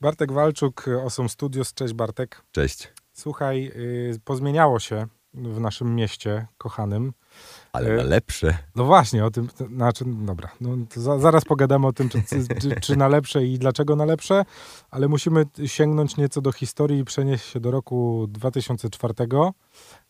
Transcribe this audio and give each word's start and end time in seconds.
Bartek 0.00 0.32
Walczuk, 0.32 0.84
Osum 1.04 1.28
Studios. 1.28 1.74
Cześć 1.74 1.94
Bartek. 1.94 2.42
Cześć. 2.52 2.88
Słuchaj, 3.12 3.72
y, 3.76 4.20
pozmieniało 4.24 4.78
się 4.78 5.06
w 5.34 5.60
naszym 5.60 5.94
mieście 5.94 6.46
kochanym. 6.58 7.12
Ale 7.72 7.96
na 7.96 8.02
lepsze. 8.02 8.58
No 8.76 8.84
właśnie, 8.84 9.24
o 9.24 9.30
tym, 9.30 9.48
znaczy, 9.76 10.04
dobra, 10.06 10.50
no, 10.60 10.76
za, 10.94 11.18
zaraz 11.18 11.44
pogadamy 11.44 11.86
o 11.86 11.92
tym, 11.92 12.08
czy, 12.08 12.22
czy, 12.60 12.80
czy 12.80 12.96
na 12.96 13.08
lepsze 13.08 13.44
i 13.44 13.58
dlaczego 13.58 13.96
na 13.96 14.04
lepsze, 14.04 14.44
ale 14.90 15.08
musimy 15.08 15.44
sięgnąć 15.66 16.16
nieco 16.16 16.40
do 16.40 16.52
historii 16.52 17.00
i 17.00 17.04
przenieść 17.04 17.44
się 17.44 17.60
do 17.60 17.70
roku 17.70 18.26
2004, 18.28 19.14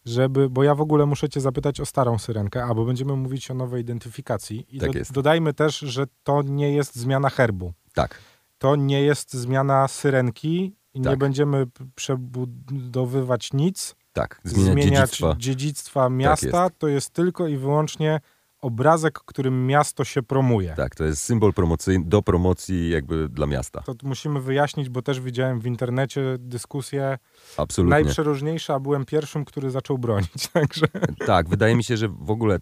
żeby, 0.05 0.51
bo 0.51 0.65
ja 0.65 0.75
w 0.75 0.81
ogóle 0.81 1.07
muszę 1.07 1.29
cię 1.29 1.41
zapytać 1.41 1.81
o 1.81 1.87
starą 1.87 2.19
syrenkę, 2.19 2.65
a 2.65 2.75
bo 2.75 2.85
będziemy 2.85 3.17
mówić 3.17 3.51
o 3.51 3.55
nowej 3.55 3.83
identyfikacji. 3.83 4.67
I 4.77 4.79
tak 4.79 4.93
do, 4.93 4.99
jest. 4.99 5.13
dodajmy 5.13 5.55
też, 5.55 5.79
że 5.79 6.07
to 6.23 6.43
nie 6.43 6.73
jest 6.73 6.97
zmiana 6.97 7.31
herbu. 7.31 7.73
Tak. 7.95 8.19
To 8.61 8.77
nie 8.77 9.03
jest 9.03 9.35
zmiana 9.35 9.89
syrenki 9.89 10.77
i 10.95 11.01
Tak. 11.01 11.13
nie 11.13 11.17
będziemy 11.17 11.67
przebudowywać 11.95 13.53
nic, 13.53 13.95
Tak, 14.13 14.41
zmienia 14.45 14.73
zmieniać 14.73 14.93
dziedzictwo. 15.11 15.35
dziedzictwa 15.39 16.11
miasta. 16.11 16.63
jest. 16.65 16.79
to 16.79 16.89
jest 16.89 17.11
tylko 17.11 17.49
i 17.49 17.57
wyłącznie 17.57 18.21
obrazek, 18.61 19.19
którym 19.19 19.67
miasto 19.67 20.05
się 20.05 20.23
promuje. 20.23 20.75
Tak, 20.77 20.95
to 20.95 21.05
jest 21.05 21.23
symbol 21.23 21.53
promocyjny, 21.53 22.05
do 22.05 22.23
promocji 22.23 22.91
jakby 22.91 23.29
dla 23.29 23.47
miasta. 23.47 23.81
To 23.83 23.95
musimy 24.03 24.41
wyjaśnić, 24.41 24.89
bo 24.89 25.03
też 25.03 25.21
widziałem 25.21 25.61
w 25.61 25.67
internecie 25.67 26.23
dyskusje 26.39 27.19
Absolutnie. 27.57 27.91
najprzeróżniejsze, 27.91 28.75
a 28.75 28.81
byłem 28.81 29.05
pierwszym, 29.05 29.45
który 29.45 29.71
zaczął 29.71 29.99
bronić. 29.99 30.49
Także 30.53 30.87
Tak, 31.27 31.49
wydaje 31.49 31.77
mi 31.77 31.85
się, 31.85 31.97
że 31.97 32.09
w 32.09 32.31
ogóle 32.31 32.59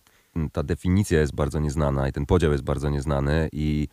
ta 0.53 0.63
definicja 0.63 1.21
jest 1.21 1.35
bardzo 1.35 1.61
nieznana 1.61 2.09
i 2.09 2.13
ten 2.13 2.27
podział 2.27 2.53
jest 2.53 2.65
bardzo 2.65 2.89
nieznany 2.91 3.49
i 3.53 3.89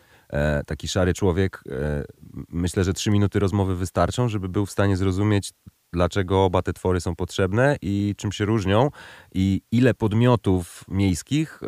taki 0.65 0.87
szary 0.87 1.13
człowiek, 1.13 1.63
e, 1.69 2.03
myślę, 2.49 2.83
że 2.83 2.93
trzy 2.93 3.11
minuty 3.11 3.39
rozmowy 3.39 3.75
wystarczą, 3.75 4.27
żeby 4.27 4.49
był 4.49 4.65
w 4.65 4.71
stanie 4.71 4.97
zrozumieć, 4.97 5.51
dlaczego 5.93 6.45
oba 6.45 6.61
te 6.61 6.73
twory 6.73 7.01
są 7.01 7.15
potrzebne 7.15 7.77
i 7.81 8.15
czym 8.17 8.31
się 8.31 8.45
różnią 8.45 8.89
i 9.33 9.61
ile 9.71 9.93
podmiotów 9.93 10.83
miejskich, 10.87 11.63
e, 11.63 11.67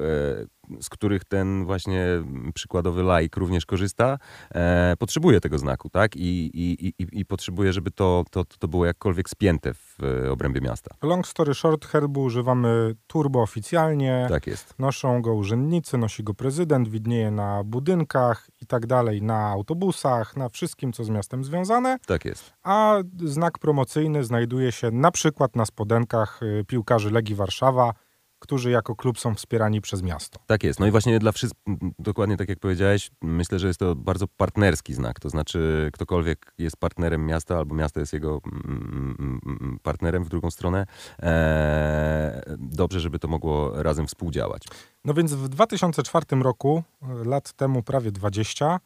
z 0.82 0.90
których 0.90 1.26
ten 1.26 1.66
właśnie 1.66 2.06
przykładowy 2.54 3.04
laik 3.04 3.38
również 3.38 3.66
korzysta, 3.66 4.18
e, 4.52 4.94
potrzebuje 5.00 5.42
tego 5.42 5.58
znaku, 5.58 5.90
tak? 5.90 6.16
I, 6.16 6.50
i, 6.54 6.88
i, 6.88 6.94
i 7.20 7.26
potrzebuje, 7.26 7.74
żeby 7.74 7.92
to, 7.92 8.24
to, 8.32 8.46
to 8.60 8.68
było 8.68 8.86
jakkolwiek 8.86 9.30
spięte 9.30 9.74
w 9.74 9.98
e, 10.26 10.32
obrębie 10.32 10.62
miasta. 10.62 10.96
long 11.04 11.28
story 11.28 11.54
short, 11.54 11.86
herbu 11.86 12.24
używamy 12.24 12.96
turbo 13.08 13.42
oficjalnie. 13.42 14.26
Tak 14.30 14.48
jest. 14.48 14.80
Noszą 14.80 15.22
go 15.22 15.34
urzędnicy, 15.34 15.98
nosi 15.98 16.24
go 16.24 16.34
prezydent, 16.34 16.90
widnieje 16.90 17.32
na 17.32 17.64
budynkach 17.64 18.50
i 18.62 18.66
tak 18.66 18.86
dalej, 18.86 19.22
na 19.22 19.48
autobusach, 19.48 20.38
na 20.38 20.50
wszystkim, 20.50 20.94
co 20.94 21.04
z 21.04 21.10
miastem 21.10 21.44
związane. 21.44 21.98
Tak 22.06 22.26
jest. 22.26 22.54
a 22.64 22.98
znak 23.26 23.60
promocyjny 23.60 24.24
znajduje 24.24 24.72
się 24.72 24.92
na 24.92 25.12
przykład 25.12 25.56
na 25.56 25.66
spodenkach 25.66 26.44
y, 26.44 26.64
piłkarzy 26.68 27.12
Legii 27.12 27.36
Warszawa, 27.36 27.94
którzy 28.40 28.72
jako 28.72 28.96
klub 28.96 29.20
są 29.20 29.36
wspierani 29.36 29.82
przez 29.82 30.04
miasto. 30.04 30.40
Tak 30.48 30.64
jest. 30.64 30.80
No 30.80 30.88
i 30.88 30.92
właśnie 30.92 31.20
dla 31.20 31.32
wszystkich, 31.32 31.64
dokładnie 32.00 32.38
tak 32.38 32.50
jak 32.50 32.60
powiedziałeś, 32.60 33.12
myślę, 33.22 33.60
że 33.60 33.68
jest 33.68 33.80
to 33.80 33.96
bardzo 33.96 34.28
partnerski 34.28 34.94
znak. 34.94 35.20
To 35.20 35.30
znaczy, 35.30 35.90
ktokolwiek 35.94 36.54
jest 36.58 36.78
partnerem 36.78 37.26
miasta, 37.26 37.58
albo 37.58 37.76
miasto 37.76 38.00
jest 38.00 38.14
jego 38.14 38.42
mm, 38.46 39.16
mm, 39.20 39.42
mm, 39.46 39.80
partnerem 39.84 40.24
w 40.24 40.30
drugą 40.30 40.52
stronę, 40.52 40.86
e, 41.20 42.42
dobrze, 42.58 43.00
żeby 43.00 43.20
to 43.20 43.28
mogło 43.28 43.84
razem 43.84 44.08
współdziałać. 44.08 44.64
No 45.06 45.14
więc 45.14 45.34
w 45.34 45.50
2004 45.50 46.26
roku, 46.44 46.84
y, 47.22 47.26
lat 47.26 47.54
temu 47.54 47.84
prawie 47.84 48.12
20, 48.12 48.80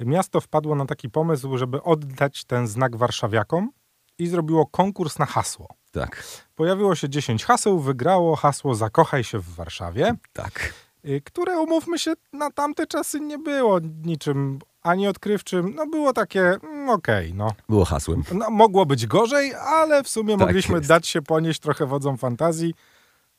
miasto 0.00 0.40
wpadło 0.40 0.74
na 0.74 0.86
taki 0.86 1.10
pomysł, 1.10 1.58
żeby 1.58 1.82
oddać 1.82 2.44
ten 2.44 2.66
znak 2.66 2.96
warszawiakom 2.96 3.70
i 4.18 4.26
zrobiło 4.26 4.66
konkurs 4.66 5.18
na 5.18 5.26
hasło. 5.26 5.77
Tak, 5.90 6.24
Pojawiło 6.56 6.94
się 6.94 7.08
10 7.08 7.44
haseł, 7.44 7.80
wygrało 7.80 8.36
hasło 8.36 8.74
Zakochaj 8.74 9.24
się 9.24 9.38
w 9.38 9.54
Warszawie. 9.54 10.14
tak. 10.32 10.74
y, 11.04 11.20
które 11.24 11.58
umówmy 11.60 11.98
się, 11.98 12.12
na 12.32 12.50
tamte 12.50 12.86
czasy 12.86 13.20
nie 13.20 13.38
było 13.38 13.78
niczym 14.04 14.58
ani 14.82 15.08
odkrywczym. 15.08 15.74
No 15.74 15.86
było 15.86 16.12
takie, 16.12 16.40
mm, 16.40 16.88
okej, 16.90 17.34
no. 17.34 17.52
Było 17.68 17.84
hasłem. 17.84 18.22
no. 18.34 18.50
Mogło 18.50 18.86
być 18.86 19.06
gorzej, 19.06 19.54
ale 19.54 20.02
w 20.02 20.08
sumie 20.08 20.36
Tak 20.38 20.46
mogliśmy 20.46 20.76
jest. 20.76 20.88
dać 20.88 21.06
się 21.08 21.22
ponieść 21.22 21.60
trochę 21.60 21.86
wodzą 21.86 22.16
fantazji. 22.16 22.74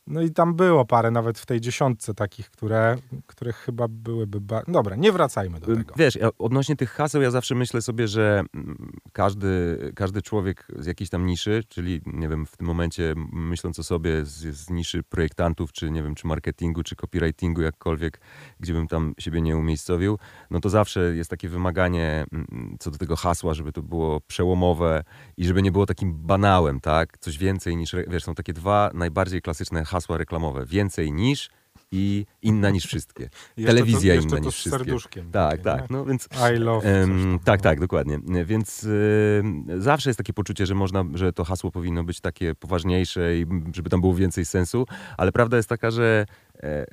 No 0.06 0.22
i 0.22 0.30
tam 0.30 0.54
było 0.54 0.84
parę 0.84 1.10
nawet 1.10 1.38
w 1.38 1.46
tej 1.46 1.60
dziesiątce 1.60 2.14
takich, 2.14 2.50
które, 2.50 2.96
które 3.26 3.52
chyba 3.52 3.88
byłyby... 3.88 4.40
Ba... 4.40 4.62
Dobra, 4.68 4.96
nie 4.96 5.12
wracajmy 5.12 5.60
do 5.60 5.66
tego. 5.66 5.94
Wiesz, 5.96 6.18
odnośnie 6.38 6.76
tych 6.76 6.90
haseł, 6.90 7.22
ja 7.22 7.30
zawsze 7.30 7.54
myślę 7.54 7.82
sobie, 7.82 8.08
że 8.08 8.42
mm, 8.54 8.92
każdy, 9.12 9.78
każdy 9.96 10.22
człowiek 10.22 10.66
z 10.78 10.86
jakiejś 10.86 11.10
tam 11.10 11.26
niszy, 11.26 11.64
czyli 11.68 12.00
nie 12.06 12.28
wiem, 12.28 12.46
w 12.46 12.56
tym 12.56 12.66
momencie 12.66 13.14
myśląc 13.32 13.78
o 13.78 13.82
sobie 13.82 14.24
z, 14.24 14.56
z 14.56 14.70
niszy 14.70 15.02
projektantów, 15.02 15.72
czy 15.72 15.90
nie 15.90 16.02
wiem, 16.02 16.14
czy 16.14 16.26
marketingu, 16.26 16.82
czy 16.82 16.96
copywritingu, 16.96 17.62
jakkolwiek, 17.62 18.20
gdzie 18.60 18.72
bym 18.72 18.88
tam 18.88 19.14
siebie 19.18 19.40
nie 19.40 19.56
umiejscowił, 19.56 20.18
no 20.50 20.60
to 20.60 20.68
zawsze 20.68 21.16
jest 21.16 21.30
takie 21.30 21.48
wymaganie 21.48 22.24
mm, 22.32 22.76
co 22.80 22.90
do 22.90 22.98
tego 22.98 23.16
hasła, 23.16 23.54
żeby 23.54 23.72
to 23.72 23.82
było 23.82 24.20
przełomowe 24.20 25.04
i 25.36 25.44
żeby 25.44 25.62
nie 25.62 25.72
było 25.72 25.86
takim 25.86 26.14
banałem, 26.14 26.80
tak? 26.80 27.18
Coś 27.18 27.38
więcej 27.38 27.76
niż, 27.76 27.96
wiesz, 28.08 28.24
są 28.24 28.34
takie 28.34 28.52
dwa 28.52 28.90
najbardziej 28.94 29.42
klasyczne 29.42 29.84
hasła 29.84 29.99
reklamowe. 30.08 30.66
Więcej 30.66 31.12
niż 31.12 31.50
i 31.92 32.26
inna 32.42 32.70
niż 32.70 32.86
wszystkie. 32.86 33.22
Jeszcze 33.56 33.72
telewizja 33.72 34.16
to, 34.16 34.22
inna 34.22 34.38
niż 34.38 34.54
z 34.54 34.58
wszystkie. 34.58 34.78
serduszkiem. 34.78 35.30
Tak, 35.30 35.50
takie, 35.50 35.62
tak. 35.62 35.80
nie? 35.80 35.96
No 35.96 36.04
więc 36.04 36.28
I 36.54 36.58
love. 36.58 37.02
Em, 37.02 37.38
tak, 37.44 37.60
tak, 37.60 37.80
dokładnie. 37.80 38.18
Więc 38.44 38.84
y, 38.84 39.42
zawsze 39.78 40.10
jest 40.10 40.18
takie 40.18 40.32
poczucie, 40.32 40.66
że 40.66 40.74
można, 40.74 41.04
że 41.14 41.32
to 41.32 41.44
hasło 41.44 41.70
powinno 41.70 42.04
być 42.04 42.20
takie 42.20 42.54
poważniejsze 42.54 43.38
i 43.38 43.46
żeby 43.74 43.90
tam 43.90 44.00
było 44.00 44.14
więcej 44.14 44.44
sensu, 44.44 44.86
ale 45.16 45.32
prawda 45.32 45.56
jest 45.56 45.68
taka, 45.68 45.90
że 45.90 46.26
e, 46.62 46.86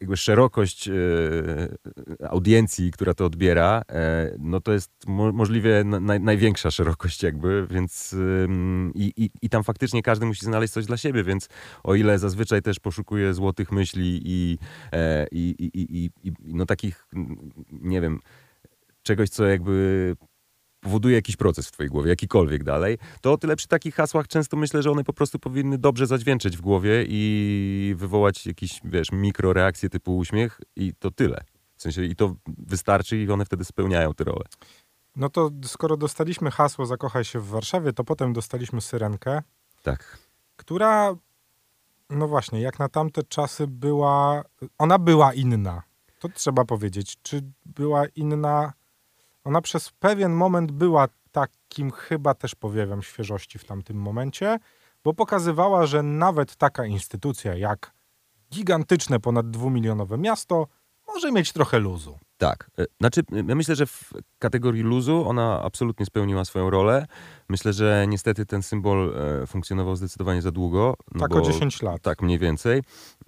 jakby 0.00 0.16
szerokość 0.16 0.88
e, 0.88 0.92
audiencji, 2.28 2.90
która 2.90 3.14
to 3.14 3.24
odbiera, 3.24 3.82
e, 3.92 4.34
no 4.38 4.60
to 4.60 4.72
jest 4.72 4.90
mo 5.06 5.32
możliwie 5.32 5.84
na, 5.84 6.00
naj, 6.00 6.20
największa 6.20 6.70
szerokość 6.70 7.22
jakby, 7.22 7.66
więc 7.70 8.16
i, 8.94 9.12
i, 9.16 9.30
i 9.42 9.48
tam 9.48 9.64
faktycznie 9.64 10.02
każdy 10.02 10.26
musi 10.26 10.46
znaleźć 10.46 10.72
coś 10.72 10.86
dla 10.86 10.96
siebie, 10.96 11.24
więc 11.24 11.48
o 11.84 11.94
ile 11.94 12.18
zazwyczaj 12.18 12.62
też 12.62 12.80
poszukuję 12.80 13.34
złotych 13.34 13.72
myśli 13.72 14.20
i, 14.24 14.58
e, 14.92 15.26
i, 15.32 15.54
i, 15.58 15.70
i, 15.74 16.10
i, 16.24 16.32
no 16.44 16.66
takich, 16.66 17.06
nie 17.70 18.00
wiem, 18.00 18.20
czegoś, 19.02 19.28
co 19.28 19.46
jakby 19.46 20.16
powoduje 20.80 21.14
jakiś 21.14 21.36
proces 21.36 21.68
w 21.68 21.72
twojej 21.72 21.90
głowie, 21.90 22.08
jakikolwiek 22.10 22.64
dalej, 22.64 22.98
to 23.20 23.32
o 23.32 23.38
tyle 23.38 23.56
przy 23.56 23.68
takich 23.68 23.94
hasłach 23.94 24.28
często 24.28 24.56
myślę, 24.56 24.82
że 24.82 24.90
one 24.90 25.04
po 25.04 25.12
prostu 25.12 25.38
powinny 25.38 25.78
dobrze 25.78 26.06
zadźwięczyć 26.06 26.56
w 26.56 26.60
głowie 26.60 27.04
i 27.08 27.94
wywołać 27.96 28.46
jakieś, 28.46 28.80
wiesz, 28.84 29.12
mikroreakcje 29.12 29.88
typu 29.88 30.16
uśmiech 30.16 30.60
i 30.76 30.92
to 30.98 31.10
tyle. 31.10 31.44
W 31.76 31.82
sensie 31.82 32.04
i 32.04 32.16
to 32.16 32.34
wystarczy 32.58 33.16
i 33.16 33.30
one 33.30 33.44
wtedy 33.44 33.64
spełniają 33.64 34.14
tę 34.14 34.24
rolę. 34.24 34.44
No 35.16 35.28
to 35.28 35.50
skoro 35.64 35.96
dostaliśmy 35.96 36.50
hasło 36.50 36.86
Zakochaj 36.86 37.24
się 37.24 37.40
w 37.40 37.46
Warszawie, 37.48 37.92
to 37.92 38.04
potem 38.04 38.32
dostaliśmy 38.32 38.80
syrenkę, 38.80 39.42
Tak. 39.82 40.18
która, 40.56 41.14
no 42.10 42.28
właśnie, 42.28 42.60
jak 42.60 42.78
na 42.78 42.88
tamte 42.88 43.22
czasy 43.22 43.66
była, 43.66 44.44
ona 44.78 44.98
była 44.98 45.34
inna. 45.34 45.82
To 46.18 46.28
trzeba 46.28 46.64
powiedzieć. 46.64 47.16
Czy 47.22 47.42
była 47.66 48.06
inna? 48.06 48.72
Ona 49.48 49.60
przez 49.60 49.90
pewien 49.90 50.32
moment 50.32 50.72
była 50.72 51.08
takim 51.32 51.90
chyba 51.90 52.34
też 52.34 52.54
powiewem 52.54 53.02
świeżości 53.02 53.58
w 53.58 53.64
tamtym 53.64 53.96
momencie, 53.96 54.58
bo 55.04 55.14
pokazywała, 55.14 55.86
że 55.86 56.02
nawet 56.02 56.56
taka 56.56 56.86
instytucja 56.86 57.54
jak 57.54 57.92
gigantyczne, 58.52 59.20
ponad 59.20 59.50
dwumilionowe 59.50 60.18
miasto 60.18 60.66
może 61.06 61.32
mieć 61.32 61.52
trochę 61.52 61.78
luzu. 61.78 62.18
Tak. 62.38 62.70
E, 62.78 62.84
Znaczy, 63.00 63.20
ja 63.48 63.54
myślę, 63.54 63.76
że 63.76 63.86
w 63.86 64.12
kategorii 64.38 64.82
luzu 64.82 65.28
ona 65.28 65.62
absolutnie 65.62 66.06
spełniła 66.06 66.44
swoją 66.44 66.70
rolę. 66.70 67.06
Myślę, 67.48 67.72
że 67.72 68.04
niestety 68.08 68.46
ten 68.46 68.62
symbol 68.62 69.14
e, 69.42 69.46
funkcjonował 69.46 69.96
zdecydowanie 69.96 70.42
za 70.42 70.50
długo. 70.52 70.94
no 71.14 71.20
tak 71.20 71.30
bo- 71.30 71.36
o 71.38 71.40
10 71.40 71.82
lat. 71.82 72.02
Tak, 72.02 72.22
mniej 72.22 72.38
więcej. 72.38 72.82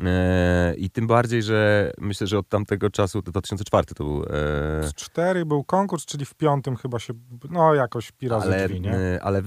E, 0.05 0.75
I 0.77 0.91
tym 0.91 1.07
bardziej, 1.07 1.43
że 1.43 1.91
myślę, 1.99 2.27
że 2.27 2.39
od 2.39 2.49
tamtego 2.49 2.91
czasu, 2.91 3.23
to 3.23 3.31
2004 3.31 3.87
to 3.95 4.05
był. 4.05 4.23
Z 4.83 4.95
cztery 4.95 5.47
był 5.47 5.65
konkurs, 5.65 6.05
czyli 6.07 6.25
w 6.25 6.35
piątym 6.35 6.77
chyba 6.77 6.99
się, 6.99 7.15
no 7.51 7.75
jakoś 7.75 8.13
pi 8.13 8.29
razy 8.29 8.47
ale 8.47 8.69
drzwi, 8.69 8.81
nie? 8.81 9.19
ale 9.23 9.43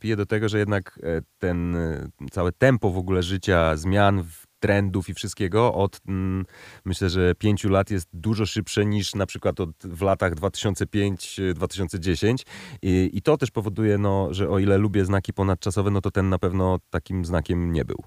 piję 0.00 0.16
do 0.16 0.26
tego, 0.26 0.48
że 0.48 0.58
jednak 0.58 0.98
ten 1.38 1.76
całe 2.30 2.52
tempo 2.52 2.90
w 2.90 2.98
ogóle 2.98 3.22
życia, 3.22 3.76
zmian, 3.76 4.22
w- 4.22 4.47
trendów 4.60 5.08
i 5.08 5.14
wszystkiego 5.14 5.74
od 5.74 6.00
mm, 6.08 6.46
myślę, 6.84 7.10
że 7.10 7.34
pięciu 7.34 7.68
lat 7.68 7.90
jest 7.90 8.08
dużo 8.12 8.46
szybsze 8.46 8.86
niż 8.86 9.14
na 9.14 9.26
przykład 9.26 9.60
od, 9.60 9.70
w 9.84 10.02
latach 10.02 10.34
2005-2010 10.34 12.34
I, 12.82 13.10
i 13.12 13.22
to 13.22 13.36
też 13.36 13.50
powoduje, 13.50 13.98
no, 13.98 14.28
że 14.30 14.48
o 14.48 14.58
ile 14.58 14.78
lubię 14.78 15.04
znaki 15.04 15.32
ponadczasowe, 15.32 15.90
no 15.90 16.00
to 16.00 16.10
ten 16.10 16.28
na 16.28 16.38
pewno 16.38 16.78
takim 16.90 17.24
znakiem 17.24 17.72
nie 17.72 17.84
był. 17.84 18.04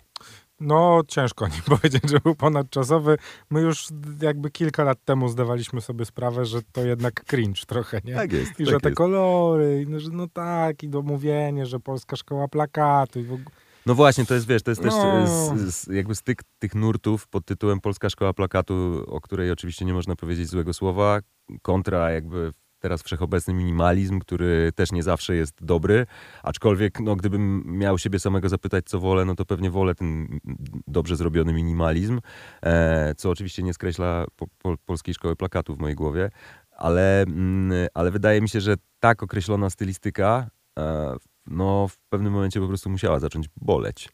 No, 0.61 1.01
ciężko 1.07 1.47
nie 1.47 1.61
powiedzieć, 1.77 2.09
że 2.09 2.19
był 2.19 2.35
ponadczasowy. 2.35 3.17
My 3.49 3.61
już 3.61 3.87
jakby 4.21 4.51
kilka 4.51 4.83
lat 4.83 4.97
temu 5.05 5.29
zdawaliśmy 5.29 5.81
sobie 5.81 6.05
sprawę, 6.05 6.45
że 6.45 6.59
to 6.71 6.85
jednak 6.85 7.25
cringe 7.25 7.65
trochę, 7.67 8.01
nie? 8.03 8.15
Tak 8.15 8.31
jest. 8.31 8.51
I 8.51 8.55
tak 8.55 8.73
że 8.73 8.79
te 8.79 8.89
jest. 8.89 8.97
kolory, 8.97 9.81
i 9.81 9.91
no, 9.91 9.99
że 9.99 10.09
no 10.09 10.27
tak, 10.27 10.83
i 10.83 10.89
domówienie, 10.89 11.65
że 11.65 11.79
polska 11.79 12.15
szkoła 12.15 12.47
plakatu 12.47 13.19
i 13.19 13.23
w 13.23 13.33
ogóle. 13.33 13.49
No 13.85 13.95
właśnie, 13.95 14.25
to 14.25 14.33
jest, 14.33 14.47
wiesz, 14.47 14.63
to 14.63 14.71
jest 14.71 14.81
też 14.81 14.93
No. 14.93 15.17
e, 15.17 15.27
z, 15.27 15.75
z, 15.75 15.87
jakby 15.87 16.15
styk 16.15 16.43
tych 16.59 16.75
nurtów 16.75 17.27
pod 17.27 17.45
tytułem 17.45 17.79
Polska 17.79 18.09
Szkoła 18.09 18.33
Plakatu, 18.33 19.03
o 19.07 19.21
której 19.21 19.51
oczywiście 19.51 19.85
nie 19.85 19.93
można 19.93 20.15
powiedzieć 20.15 20.47
złego 20.47 20.73
słowa, 20.73 21.19
kontra 21.61 22.11
jakby 22.11 22.51
teraz 22.79 23.03
wszechobecny 23.03 23.53
minimalizm, 23.53 24.19
który 24.19 24.71
też 24.75 24.91
nie 24.91 25.03
zawsze 25.03 25.35
jest 25.35 25.65
dobry, 25.65 26.05
aczkolwiek 26.43 26.99
no, 26.99 27.15
gdybym 27.15 27.63
miał 27.65 27.97
siebie 27.97 28.19
samego 28.19 28.49
zapytać, 28.49 28.85
co 28.85 28.99
wolę, 28.99 29.25
no 29.25 29.35
to 29.35 29.45
pewnie 29.45 29.71
wolę 29.71 29.95
ten 29.95 30.39
dobrze 30.87 31.15
zrobiony 31.15 31.53
minimalizm, 31.53 32.19
e, 32.61 33.15
co 33.15 33.29
oczywiście 33.29 33.63
nie 33.63 33.73
skreśla 33.73 34.25
po, 34.35 34.47
po, 34.47 34.77
Polskiej 34.85 35.13
Szkoły 35.13 35.35
Plakatu 35.35 35.75
w 35.75 35.79
mojej 35.79 35.95
głowie, 35.95 36.29
ale, 36.71 37.21
mm, 37.21 37.87
ale 37.93 38.11
wydaje 38.11 38.41
mi 38.41 38.49
się, 38.49 38.61
że 38.61 38.75
tak 38.99 39.23
określona 39.23 39.69
stylistyka 39.69 40.49
e, 40.79 41.15
no, 41.47 41.87
w 41.87 41.97
pewnym 41.97 42.33
momencie 42.33 42.59
po 42.59 42.67
prostu 42.67 42.89
musiała 42.89 43.19
zacząć 43.19 43.49
boleć. 43.61 44.09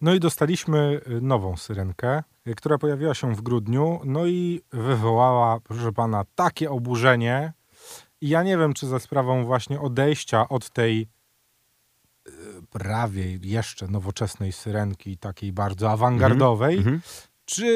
No 0.00 0.14
i 0.14 0.20
dostaliśmy 0.20 1.00
y, 1.08 1.20
nową 1.20 1.56
syrenkę, 1.56 2.22
y, 2.48 2.54
która 2.54 2.78
pojawiła 2.78 3.14
się 3.14 3.34
w 3.34 3.40
grudniu, 3.42 4.00
no 4.04 4.26
i 4.26 4.60
wywołała, 4.72 5.60
proszę 5.60 5.92
pana, 5.92 6.24
takie 6.34 6.70
oburzenie. 6.70 7.52
I 8.20 8.28
ja 8.28 8.42
nie 8.42 8.58
wiem, 8.58 8.74
czy 8.74 8.86
za 8.86 8.98
sprawą 8.98 9.44
właśnie 9.44 9.80
odejścia 9.80 10.48
od 10.48 10.70
tej 10.70 11.08
y, 12.28 12.32
prawie 12.70 13.38
jeszcze 13.42 13.88
nowoczesnej 13.88 14.52
syrenki, 14.52 15.16
takiej 15.18 15.52
bardzo 15.52 15.90
awangardowej, 15.90 16.78
Mhm. 16.78 17.00
Czy 17.46 17.66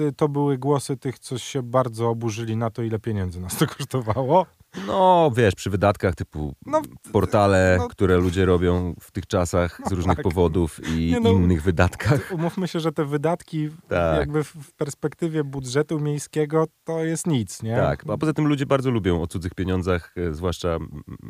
y, 0.00 0.12
to 0.16 0.28
były 0.28 0.58
głosy 0.58 0.96
tych, 0.96 1.18
co 1.18 1.38
się 1.38 1.62
bardzo 1.62 2.08
oburzyli 2.08 2.56
na 2.56 2.70
to, 2.70 2.82
ile 2.82 2.98
pieniędzy 2.98 3.40
nas 3.40 3.56
to 3.56 3.66
kosztowało. 3.66 4.46
No, 4.86 5.30
wiesz, 5.36 5.54
przy 5.54 5.70
wydatkach 5.70 6.14
typu 6.14 6.54
No, 6.66 6.82
portale, 7.12 7.76
no. 7.78 7.88
które 7.88 8.16
ludzie 8.16 8.44
robią 8.44 8.94
w 9.00 9.10
tych 9.10 9.26
czasach 9.26 9.80
z 9.86 9.90
No 9.90 9.96
różnych 9.96 10.16
tak. 10.16 10.22
powodów 10.24 10.80
i 10.88 11.10
Nie 11.10 11.20
no, 11.20 11.30
innych 11.30 11.62
wydatkach. 11.62 12.30
Umówmy 12.34 12.68
się, 12.68 12.80
że 12.80 12.92
te 12.92 13.04
wydatki 13.04 13.68
Tak. 13.88 14.18
jakby 14.18 14.44
w- 14.44 14.72
perspektywie 14.76 15.44
budżetu 15.44 16.00
miejskiego 16.00 16.64
to 16.84 17.04
jest 17.04 17.26
nic, 17.26 17.62
nie? 17.62 17.76
Tak, 17.76 18.04
a 18.10 18.16
poza 18.18 18.32
tym 18.32 18.46
ludzie 18.46 18.66
bardzo 18.66 18.90
lubią 18.90 19.22
o 19.22 19.26
cudzych 19.26 19.54
pieniądzach, 19.54 20.14
e, 20.16 20.34
zwłaszcza 20.34 20.78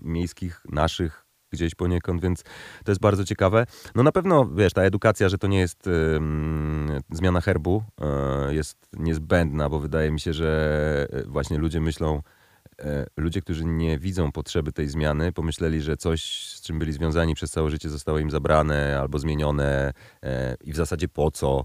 miejskich, 0.02 0.62
naszych, 0.72 1.26
gdzieś 1.50 1.74
poniekąd, 1.74 2.22
więc 2.22 2.42
to 2.84 2.90
jest 2.90 3.00
bardzo 3.00 3.24
ciekawe. 3.24 3.66
No 3.94 4.02
na 4.02 4.12
pewno, 4.12 4.46
wiesz, 4.46 4.72
ta 4.72 4.82
edukacja, 4.82 5.28
że 5.28 5.38
to 5.38 5.46
nie 5.46 5.58
jest 5.58 5.88
zmiana 7.10 7.40
herbu, 7.40 7.82
e, 8.00 8.54
jest 8.54 8.76
niezbędna, 8.92 9.68
bo 9.68 9.78
wydaje 9.78 10.10
mi 10.10 10.20
się, 10.20 10.32
że 10.32 11.08
e, 11.12 11.22
właśnie 11.22 11.58
ludzie 11.58 11.80
myślą, 11.80 12.22
e, 12.78 13.06
ludzie, 13.16 13.40
którzy 13.40 13.64
nie 13.64 13.98
widzą 13.98 14.32
potrzeby 14.32 14.72
tej 14.72 14.88
zmiany, 14.88 15.32
pomyśleli, 15.32 15.80
że 15.80 15.96
coś, 15.96 16.22
z 16.54 16.62
czym 16.62 16.78
byli 16.78 16.92
związani 16.92 17.34
przez 17.34 17.50
całe 17.50 17.70
życie, 17.70 17.88
zostało 17.88 18.18
im 18.18 18.30
zabrane 18.30 19.00
albo 19.00 19.18
zmienione 19.18 19.92
i 20.64 20.72
w 20.72 20.76
zasadzie 20.76 21.08
po 21.08 21.30
co 21.30 21.64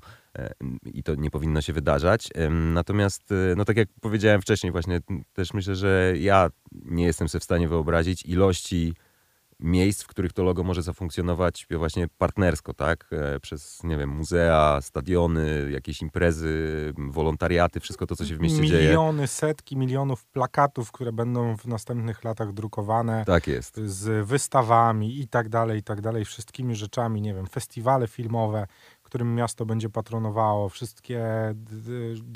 i 0.86 1.04
to 1.04 1.16
nie 1.16 1.30
powinno 1.30 1.62
się 1.62 1.74
wydarzać. 1.74 2.30
Natomiast, 2.50 3.34
no 3.58 3.66
tak 3.66 3.78
jak 3.78 3.88
powiedziałem 4.02 4.42
wcześniej, 4.42 4.72
właśnie 4.72 5.00
też 5.34 5.54
myślę, 5.54 5.76
że 5.76 6.14
ja 6.18 6.50
nie 6.72 7.06
jestem 7.06 7.30
sobie 7.30 7.40
w 7.40 7.44
stanie 7.44 7.68
wyobrazić 7.68 8.26
ilości 8.26 8.94
miejsc, 9.63 10.04
w 10.04 10.07
których 10.07 10.33
to 10.33 10.44
logo 10.44 10.63
może 10.63 10.81
zafunkcjonować 10.81 11.68
właśnie 11.77 12.07
partnersko, 12.18 12.74
tak? 12.74 13.07
E, 13.12 13.39
Przez, 13.39 13.83
nie 13.83 13.98
wiem, 13.98 14.10
muzea, 14.10 14.80
stadiony, 14.81 15.71
jakieś 15.71 16.01
imprezy, 16.01 16.94
wolontariaty, 16.98 17.80
wszystko 17.80 18.07
to, 18.07 18.15
co 18.15 18.25
się 18.25 18.36
w 18.36 18.39
mieście 18.39 18.65
dzieje. 18.65 18.88
Miliony, 18.88 19.27
setki 19.27 19.77
milionów 19.77 20.25
plakatów, 20.25 20.92
które 20.92 21.12
będą 21.12 21.57
w 21.57 21.65
następnych 21.65 22.24
latach 22.24 22.54
drukowane 22.54 23.24
Tak 23.25 23.48
jest. 23.48 23.75
z 23.86 24.27
wystawami 24.27 25.19
i 25.19 25.27
tak 25.27 25.50
dalej, 25.50 25.80
i 25.80 25.83
tak 25.83 26.01
dalej, 26.01 26.25
wszystkimi 26.25 26.75
rzeczami, 26.75 27.21
nie 27.21 27.33
wiem, 27.33 27.48
festiwale 27.48 28.07
filmowe, 28.07 28.68
którym 29.13 29.36
miasto 29.36 29.65
będzie 29.65 29.89
patronowało, 29.89 30.69
wszystkie 30.69 31.25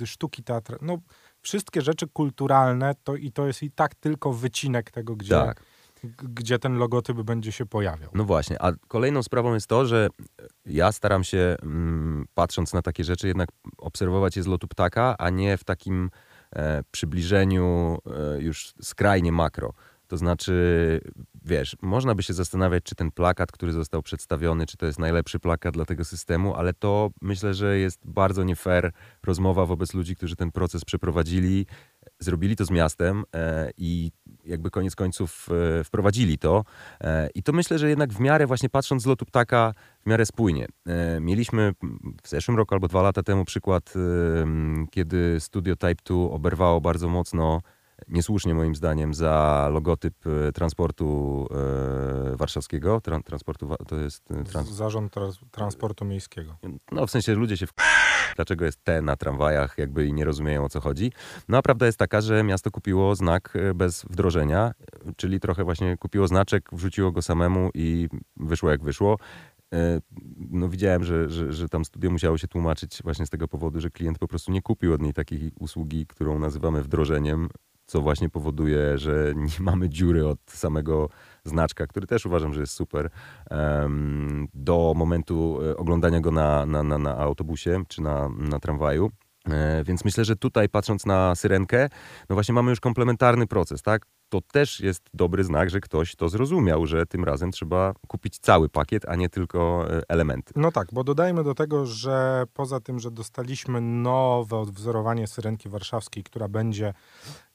sztuki 0.05 0.43
teatralne, 0.43 0.87
no 0.87 0.97
wszystkie 1.41 1.81
rzeczy 1.81 2.07
kulturalne, 2.07 2.95
to 3.03 3.15
i 3.15 3.31
to 3.31 3.47
jest 3.47 3.63
i 3.63 3.71
tak 3.71 3.95
tylko 3.95 4.33
wycinek 4.33 4.91
tego, 4.91 5.15
gdzie, 5.15 5.29
Tak. 5.35 5.63
Gdzie 6.07 6.59
ten 6.59 6.77
logotyp 6.77 7.21
będzie 7.21 7.51
się 7.51 7.65
pojawiał. 7.65 8.09
No 8.13 8.23
właśnie, 8.23 8.61
a 8.61 8.71
kolejną 8.87 9.23
sprawą 9.23 9.53
jest 9.53 9.67
to, 9.67 9.85
że 9.85 10.07
ja 10.65 10.91
staram 10.91 11.23
się, 11.23 11.55
mm, 11.63 12.25
patrząc 12.33 12.73
na 12.73 12.81
takie 12.81 13.03
rzeczy, 13.03 13.27
jednak 13.27 13.49
obserwować 13.77 14.37
je 14.37 14.43
z 14.43 14.47
lotu 14.47 14.67
ptaka, 14.67 15.15
a 15.17 15.29
nie 15.29 15.57
w 15.57 15.63
takim 15.63 16.09
e, 16.55 16.83
przybliżeniu 16.91 17.97
e, 18.05 18.41
już 18.41 18.73
skrajnie 18.81 19.31
makro. 19.31 19.73
To 20.07 20.17
znaczy, 20.17 21.01
wiesz, 21.45 21.77
można 21.81 22.15
by 22.15 22.23
się 22.23 22.33
zastanawiać, 22.33 22.83
czy 22.83 22.95
ten 22.95 23.11
plakat, 23.11 23.51
który 23.51 23.73
został 23.73 24.01
przedstawiony, 24.01 24.65
czy 24.65 24.77
to 24.77 24.85
jest 24.85 24.99
najlepszy 24.99 25.39
plakat 25.39 25.73
dla 25.73 25.85
tego 25.85 26.05
systemu, 26.05 26.55
ale 26.55 26.73
to 26.73 27.09
myślę, 27.21 27.53
że 27.53 27.77
jest 27.77 27.99
bardzo 28.05 28.43
nie 28.43 28.55
fair 28.55 28.91
rozmowa 29.23 29.65
wobec 29.65 29.93
ludzi, 29.93 30.15
którzy 30.15 30.35
ten 30.35 30.51
proces 30.51 30.85
przeprowadzili, 30.85 31.65
zrobili 32.19 32.55
to 32.55 32.65
z 32.65 32.71
miastem 32.71 33.23
e, 33.35 33.71
i 33.77 34.11
jakby 34.45 34.69
koniec 34.69 34.95
końców 34.95 35.47
e, 35.79 35.83
wprowadzili 35.83 36.37
to. 36.37 36.63
E, 37.01 37.29
I 37.35 37.43
to 37.43 37.53
myślę, 37.53 37.79
że 37.79 37.89
jednak 37.89 38.13
w 38.13 38.19
miarę 38.19 38.47
właśnie 38.47 38.69
patrząc 38.69 39.03
z 39.03 39.05
lotu 39.05 39.25
ptaka, 39.25 39.73
w 40.05 40.09
miarę 40.09 40.25
spójnie. 40.25 40.67
Mieliśmy 41.21 41.73
w 42.23 42.29
zeszłym 42.29 42.57
roku 42.57 42.75
albo 42.75 42.87
dwa 42.87 43.01
lata 43.01 43.23
temu 43.23 43.45
przykład, 43.45 43.93
kiedy 44.91 45.39
Studio 45.39 45.75
Type 45.75 46.03
2 46.05 46.15
oberwało 46.15 46.81
bardzo 46.81 47.09
mocno, 47.09 47.61
niesłusznie 48.07 48.53
moim 48.53 48.75
zdaniem, 48.75 49.13
za 49.13 49.67
logotyp 49.71 50.13
e, 50.47 50.51
transportu 50.51 51.47
e, 52.33 52.35
warszawskiego. 52.37 53.01
Tran, 53.01 53.23
transportu, 53.23 53.75
to 53.87 53.95
jest 53.95 54.31
e, 54.31 54.43
trans, 54.43 54.69
Zarząd 54.69 55.13
trans- 55.13 55.39
Transportu 55.51 56.05
Miejskiego. 56.05 56.57
no 56.91 57.07
w 57.07 57.11
sensie 57.11 57.35
ludzie 57.35 57.57
się 57.57 57.67
w... 57.67 57.73
dlaczego 58.35 58.65
jest 58.65 58.83
T 58.83 59.01
na 59.01 59.15
tramwajach, 59.15 59.77
jakby 59.77 60.05
i 60.07 60.13
nie 60.13 60.25
rozumieją 60.25 60.65
o 60.65 60.69
co 60.69 60.79
chodzi. 60.79 61.11
No 61.47 61.57
a 61.57 61.61
prawda 61.61 61.85
jest 61.85 61.97
taka, 61.97 62.21
że 62.21 62.43
miasto 62.43 62.71
kupiło 62.71 63.15
znak 63.15 63.53
e, 63.55 63.73
bez 63.73 64.03
wdrożenia, 64.09 64.71
czyli 65.15 65.39
trochę 65.39 65.63
właśnie 65.63 65.97
kupiło 65.97 66.27
znaczek, 66.27 66.69
wrzuciło 66.71 67.11
go 67.11 67.21
samemu 67.21 67.69
i 67.73 68.09
wyszło 68.37 68.69
jak 68.69 68.83
wyszło. 68.83 69.17
No 70.49 70.69
widziałem, 70.69 71.03
że, 71.03 71.29
że, 71.29 71.53
że 71.53 71.69
tam 71.69 71.85
studio 71.85 72.11
musiało 72.11 72.37
się 72.37 72.47
tłumaczyć 72.47 72.99
właśnie 73.03 73.25
z 73.25 73.29
tego 73.29 73.47
powodu, 73.47 73.81
że 73.81 73.89
klient 73.89 74.19
po 74.19 74.27
prostu 74.27 74.51
nie 74.51 74.61
kupił 74.61 74.93
od 74.93 75.01
niej 75.01 75.13
takiej 75.13 75.51
usługi, 75.59 76.07
którą 76.07 76.39
nazywamy 76.39 76.81
wdrożeniem, 76.83 77.49
co 77.87 78.01
właśnie 78.01 78.29
powoduje, 78.29 78.97
że 78.97 79.33
nie 79.35 79.65
mamy 79.71 79.89
dziury 79.89 80.27
od 80.27 80.39
samego 80.47 81.09
znaczka, 81.43 81.87
który 81.87 82.07
też 82.07 82.25
uważam, 82.25 82.53
że 82.53 82.59
jest 82.59 82.73
super, 82.73 83.09
do 84.53 84.93
momentu 84.95 85.59
e, 85.61 85.77
oglądania 85.77 86.19
go 86.21 86.31
na, 86.31 86.65
na, 86.65 86.83
na, 86.83 86.97
na 86.97 87.17
autobusie 87.17 87.83
czy 87.87 88.01
na, 88.01 88.29
na 88.29 88.59
tramwaju. 88.59 89.11
E, 89.49 89.83
Więc 89.83 90.05
myślę, 90.05 90.25
że 90.25 90.35
tutaj 90.35 90.69
patrząc 90.69 91.05
na 91.05 91.35
syrenkę, 91.35 91.89
no 92.29 92.35
właśnie 92.35 92.53
mamy 92.53 92.69
już 92.69 92.79
komplementarny 92.79 93.47
proces, 93.47 93.81
tak? 93.81 94.05
To 94.29 94.41
też 94.41 94.79
jest 94.79 95.03
dobry 95.13 95.43
znak, 95.43 95.69
że 95.69 95.79
ktoś 95.79 96.15
to 96.15 96.29
zrozumiał, 96.29 96.85
że 96.85 97.05
tym 97.05 97.23
razem 97.23 97.51
trzeba 97.51 97.93
kupić 98.07 98.39
cały 98.39 98.69
pakiet, 98.69 99.05
a 99.05 99.15
nie 99.15 99.29
tylko 99.29 99.87
e, 99.89 100.01
elementy. 100.07 100.53
No 100.55 100.71
tak, 100.71 100.87
bo 100.91 101.03
dodajmy 101.03 101.43
do 101.43 101.53
tego, 101.53 101.85
że 101.85 102.43
poza 102.53 102.79
tym, 102.79 102.99
że 102.99 103.11
dostaliśmy 103.11 103.81
nowe 103.81 104.57
odwzorowanie 104.57 105.27
Syrenki 105.27 105.69
Warszawskiej, 105.69 106.23
która 106.23 106.47
będzie 106.47 106.93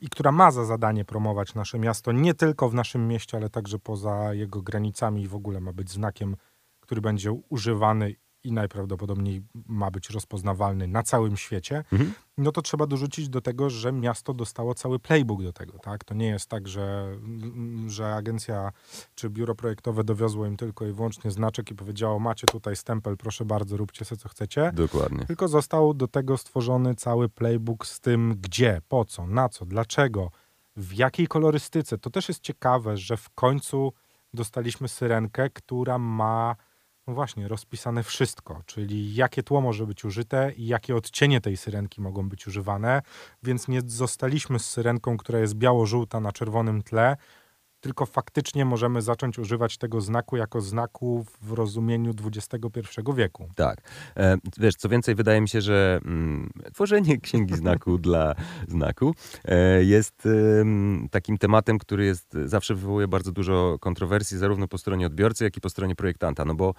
i 0.01 0.09
która 0.09 0.33
ma 0.33 0.51
za 0.51 0.65
zadanie 0.65 1.05
promować 1.05 1.55
nasze 1.55 1.79
miasto 1.79 2.13
nie 2.13 2.35
tylko 2.35 2.69
w 2.69 2.75
naszym 2.75 3.09
mieście, 3.09 3.37
ale 3.37 3.49
także 3.49 3.79
poza 3.79 4.35
jego 4.35 4.63
granicami 4.63 5.23
i 5.23 5.29
w 5.29 5.35
ogóle 5.35 5.61
ma 5.61 5.73
być 5.73 5.91
znakiem, 5.91 6.37
który 6.81 7.01
będzie 7.01 7.33
używany 7.33 8.15
i 8.45 8.53
najprawdopodobniej 8.53 9.43
ma 9.67 9.91
być 9.91 10.11
rozpoznawalny 10.11 10.89
na 10.89 11.03
całym 11.03 11.37
świecie, 11.37 11.85
Mhm. 11.93 12.13
no 12.39 12.53
to 12.53 12.63
trzeba 12.63 12.87
dorzucić 12.87 13.29
do 13.29 13.41
tego, 13.41 13.71
że 13.71 13.93
miasto 13.93 14.35
dostało 14.35 14.75
cały 14.75 14.99
playbook 14.99 15.43
do 15.43 15.53
tego, 15.53 15.79
tak? 15.79 16.05
To 16.05 16.15
nie 16.15 16.27
jest 16.27 16.47
tak, 16.49 16.69
że, 16.69 17.17
że 17.87 18.15
agencja 18.15 18.73
czy 19.15 19.31
biuro 19.31 19.55
projektowe 19.55 20.05
dowiozło 20.05 20.47
im 20.47 20.57
tylko 20.57 20.87
i 20.87 20.93
wyłącznie 20.93 21.31
znaczek 21.31 21.71
i 21.71 21.75
powiedziało, 21.75 22.19
macie 22.19 22.47
tutaj 22.47 22.77
stempel, 22.77 23.17
proszę 23.17 23.45
bardzo, 23.45 23.77
róbcie 23.77 24.05
sobie 24.05 24.19
co 24.21 24.29
chcecie. 24.29 24.73
Dokładnie. 24.75 25.27
Tylko 25.27 25.49
został 25.49 25.95
do 25.95 26.09
tego 26.09 26.37
stworzony 26.39 26.95
cały 26.95 27.29
playbook 27.29 27.87
z 27.87 28.01
tym, 28.01 28.35
gdzie, 28.41 28.81
po 28.89 29.05
co, 29.05 29.27
na 29.27 29.49
co, 29.49 29.67
dlaczego, 29.67 30.31
w 30.77 30.93
jakiej 30.95 31.27
kolorystyce. 31.27 31.99
To 31.99 32.11
też 32.11 32.29
jest 32.29 32.41
ciekawe, 32.41 32.97
że 32.97 33.17
w 33.17 33.31
końcu 33.31 33.93
dostaliśmy 34.35 34.89
syrenkę, 34.89 35.51
która 35.51 35.99
ma 35.99 36.57
no 37.07 37.15
właśnie 37.15 37.49
rozpisane 37.49 38.03
wszystko, 38.03 38.63
czyli 38.67 39.15
jakie 39.15 39.43
tło 39.43 39.61
może 39.61 39.87
być 39.87 40.05
użyte 40.05 40.53
i 40.57 40.67
jakie 40.67 40.97
odcienie 40.97 41.41
tej 41.41 41.57
syrenki 41.57 42.01
mogą 42.01 42.29
być 42.29 42.47
używane, 42.47 43.03
więc 43.43 43.69
nie 43.69 43.81
zostaliśmy 43.87 44.59
z 44.59 44.71
syrenką, 44.71 45.17
która 45.17 45.39
jest 45.39 45.55
biało-żółta 45.55 46.21
na 46.21 46.33
czerwonym 46.33 46.83
tle, 46.83 47.17
tylko 47.83 48.07
faktycznie 48.07 48.65
możemy 48.65 49.03
zacząć 49.03 49.39
używać 49.39 49.79
tego 49.79 50.01
znaku 50.01 50.37
jako 50.37 50.61
znaku 50.61 51.27
w 51.43 51.53
rozumieniu 51.53 52.13
XXI 52.25 53.01
wieku. 53.17 53.49
Tak. 53.55 53.79
E, 54.17 54.37
wiesz, 54.59 54.75
co 54.75 54.89
więcej, 54.89 55.15
wydaje 55.15 55.41
mi 55.41 55.49
się, 55.49 55.61
że 55.61 56.01
mm, 56.05 56.51
tworzenie 56.75 57.21
księgi 57.21 57.55
znaku 57.55 57.99
dla 58.09 58.35
znaku 58.69 59.15
e, 59.45 59.85
jest 59.85 60.27
e, 60.27 60.31
takim 61.11 61.39
tematem, 61.39 61.79
który 61.79 62.05
jest, 62.05 62.37
zawsze 62.45 62.75
wywołuje 62.75 63.09
bardzo 63.09 63.33
dużo 63.33 63.77
kontrowersji, 63.81 64.39
zarówno 64.39 64.69
po 64.69 64.79
stronie 64.79 65.07
odbiorcy, 65.07 65.45
jak 65.45 65.57
i 65.57 65.61
po 65.61 65.71
stronie 65.71 65.95
projektanta. 65.95 66.45
No 66.45 66.55
bo 66.55 66.75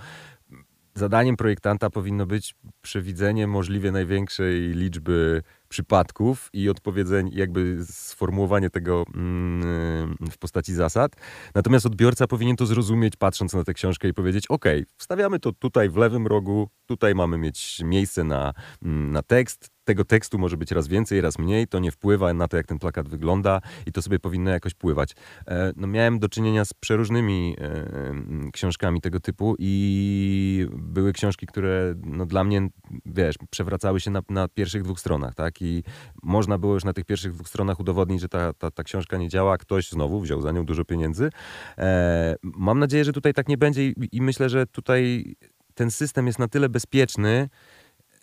zadaniem 0.95 1.37
projektanta 1.37 1.89
powinno 1.89 2.25
być 2.25 2.55
przewidzenie 2.81 3.47
możliwie 3.47 3.91
największej 3.91 4.61
liczby 4.61 5.43
przypadków 5.73 6.49
i 6.53 6.69
odpowiedzeń, 6.69 7.29
jakby 7.33 7.85
sformułowanie 7.85 8.69
tego 8.69 9.05
mm, 9.15 10.15
w 10.31 10.37
postaci 10.37 10.73
zasad. 10.73 11.15
Natomiast 11.55 11.85
odbiorca 11.85 12.27
powinien 12.27 12.55
to 12.55 12.65
zrozumieć, 12.65 13.15
patrząc 13.15 13.53
na 13.53 13.63
tę 13.63 13.73
książkę 13.73 14.07
i 14.07 14.13
powiedzieć: 14.13 14.47
OK, 14.47 14.65
wstawiamy 14.97 15.39
to 15.39 15.51
tutaj 15.51 15.89
w 15.89 15.95
lewym 15.95 16.27
rogu, 16.27 16.69
tutaj 16.85 17.15
mamy 17.15 17.37
mieć 17.37 17.81
miejsce 17.83 18.23
na, 18.23 18.53
mm, 18.83 19.11
na 19.11 19.23
tekst, 19.23 19.69
tego 19.83 20.05
tekstu 20.05 20.39
może 20.39 20.57
być 20.57 20.71
raz 20.71 20.87
więcej, 20.87 21.21
raz 21.21 21.39
mniej, 21.39 21.67
to 21.67 21.79
nie 21.79 21.91
wpływa 21.91 22.33
na 22.33 22.47
to, 22.47 22.57
jak 22.57 22.67
ten 22.67 22.79
plakat 22.79 23.09
wygląda 23.09 23.61
i 23.85 23.91
to 23.91 24.01
sobie 24.01 24.19
powinno 24.19 24.51
jakoś 24.51 24.73
pływać. 24.73 25.11
E, 25.47 25.71
no, 25.75 25.87
miałem 25.87 26.19
do 26.19 26.29
czynienia 26.29 26.65
z 26.65 26.73
przeróżnymi 26.73 27.55
e, 27.59 28.51
książkami 28.51 29.01
tego 29.01 29.19
typu 29.19 29.55
i 29.59 30.67
były 30.71 31.13
książki, 31.13 31.47
które 31.47 31.95
no, 32.05 32.25
dla 32.25 32.43
mnie, 32.43 32.69
wiesz, 33.05 33.35
przewracały 33.49 33.99
się 33.99 34.11
na, 34.11 34.21
na 34.29 34.47
pierwszych 34.47 34.83
dwóch 34.83 34.99
stronach, 34.99 35.35
tak? 35.35 35.61
I 35.61 35.83
można 36.23 36.57
było 36.57 36.73
już 36.73 36.83
na 36.83 36.93
tych 36.93 37.05
pierwszych 37.05 37.33
dwóch 37.33 37.47
stronach 37.49 37.79
udowodnić, 37.79 38.21
że 38.21 38.29
ta, 38.29 38.53
ta, 38.53 38.71
ta 38.71 38.83
książka 38.83 39.17
nie 39.17 39.29
działa, 39.29 39.57
ktoś 39.57 39.89
znowu 39.89 40.19
wziął 40.21 40.41
za 40.41 40.51
nią 40.51 40.65
dużo 40.65 40.85
pieniędzy. 40.85 41.29
E, 41.77 42.35
mam 42.43 42.79
nadzieję, 42.79 43.05
że 43.05 43.13
tutaj 43.13 43.33
tak 43.33 43.47
nie 43.47 43.57
będzie 43.57 43.87
i, 43.87 43.95
i 44.11 44.21
myślę, 44.21 44.49
że 44.49 44.67
tutaj 44.67 45.35
ten 45.73 45.91
system 45.91 46.27
jest 46.27 46.39
na 46.39 46.47
tyle 46.47 46.69
bezpieczny, 46.69 47.49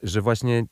że 0.02 0.20
właśnie 0.20 0.64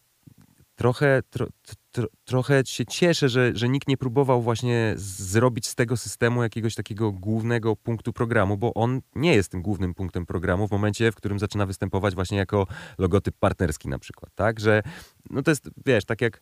trochę, 0.78 1.22
tro, 1.30 1.46
tro, 1.90 2.06
trochę 2.24 2.62
się 2.66 2.86
cieszę, 2.86 3.28
że, 3.28 3.50
że 3.54 3.68
nikt 3.68 3.88
nie 3.88 3.96
próbował 3.96 4.42
właśnie 4.42 4.92
zrobić 4.96 5.66
z 5.66 5.74
tego 5.74 5.96
systemu 5.96 6.42
jakiegoś 6.42 6.74
takiego 6.74 7.12
głównego 7.12 7.76
punktu 7.76 8.12
programu, 8.12 8.56
bo 8.56 8.74
on 8.74 9.00
nie 9.14 9.34
jest 9.34 9.50
tym 9.50 9.62
głównym 9.62 9.94
punktem 9.94 10.26
programu 10.26 10.68
w 10.68 10.70
momencie, 10.70 11.12
w 11.12 11.14
którym 11.14 11.38
zaczyna 11.38 11.66
występować 11.66 12.14
właśnie 12.14 12.38
jako 12.38 12.66
logotyp 12.98 13.34
partnerski 13.40 13.88
na 13.88 13.98
przykład, 13.98 14.32
tak? 14.34 14.60
Że 14.60 14.82
no 15.30 15.42
to 15.42 15.50
jest, 15.50 15.70
wiesz, 15.86 16.04
tak 16.04 16.20
jak 16.20 16.40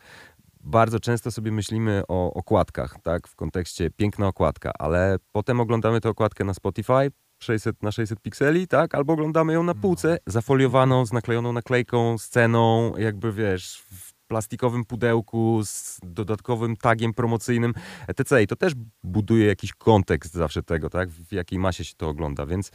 bardzo 0.60 1.00
często 1.00 1.30
sobie 1.30 1.52
myślimy 1.52 2.02
o 2.08 2.34
okładkach, 2.34 2.96
tak, 3.02 3.28
w 3.28 3.36
kontekście 3.36 3.90
piękna 3.90 4.26
okładka, 4.26 4.72
ale 4.78 5.16
potem 5.32 5.60
oglądamy 5.60 6.00
tę 6.00 6.08
okładkę 6.08 6.44
na 6.44 6.54
Spotify, 6.54 7.10
600 7.38 7.82
na 7.82 7.92
600 7.92 8.20
pikseli, 8.20 8.68
tak? 8.68 8.94
Albo 8.94 9.12
oglądamy 9.12 9.52
ją 9.52 9.62
na 9.62 9.74
półce, 9.74 10.18
zafoliowaną, 10.26 11.06
z 11.06 11.12
naklejoną 11.12 11.52
naklejką, 11.52 12.18
sceną, 12.18 12.96
jakby 12.96 13.32
wiesz, 13.32 13.82
plastikowym 14.28 14.84
pudełku 14.84 15.60
z 15.64 16.00
dodatkowym 16.02 16.76
tagiem 16.76 17.14
promocyjnym, 17.14 17.74
etc. 18.08 18.42
I 18.42 18.46
to 18.46 18.56
też 18.56 18.72
buduje 19.04 19.46
jakiś 19.46 19.72
kontekst 19.72 20.34
zawsze 20.34 20.62
tego, 20.62 20.90
tak? 20.90 21.10
W 21.10 21.32
jakiej 21.32 21.58
masie 21.58 21.84
się 21.84 21.94
to 21.96 22.08
ogląda. 22.08 22.46
Więc 22.46 22.70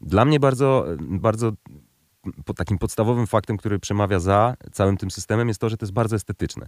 dla 0.00 0.24
mnie 0.24 0.40
bardzo, 0.40 0.86
bardzo 1.00 1.52
takim 2.56 2.78
podstawowym 2.78 3.26
faktem, 3.26 3.56
który 3.56 3.78
przemawia 3.78 4.20
za 4.20 4.56
całym 4.72 4.96
tym 4.96 5.10
systemem, 5.10 5.48
jest 5.48 5.60
to, 5.60 5.68
że 5.68 5.76
to 5.76 5.84
jest 5.84 5.92
bardzo 5.92 6.16
estetyczne. 6.16 6.66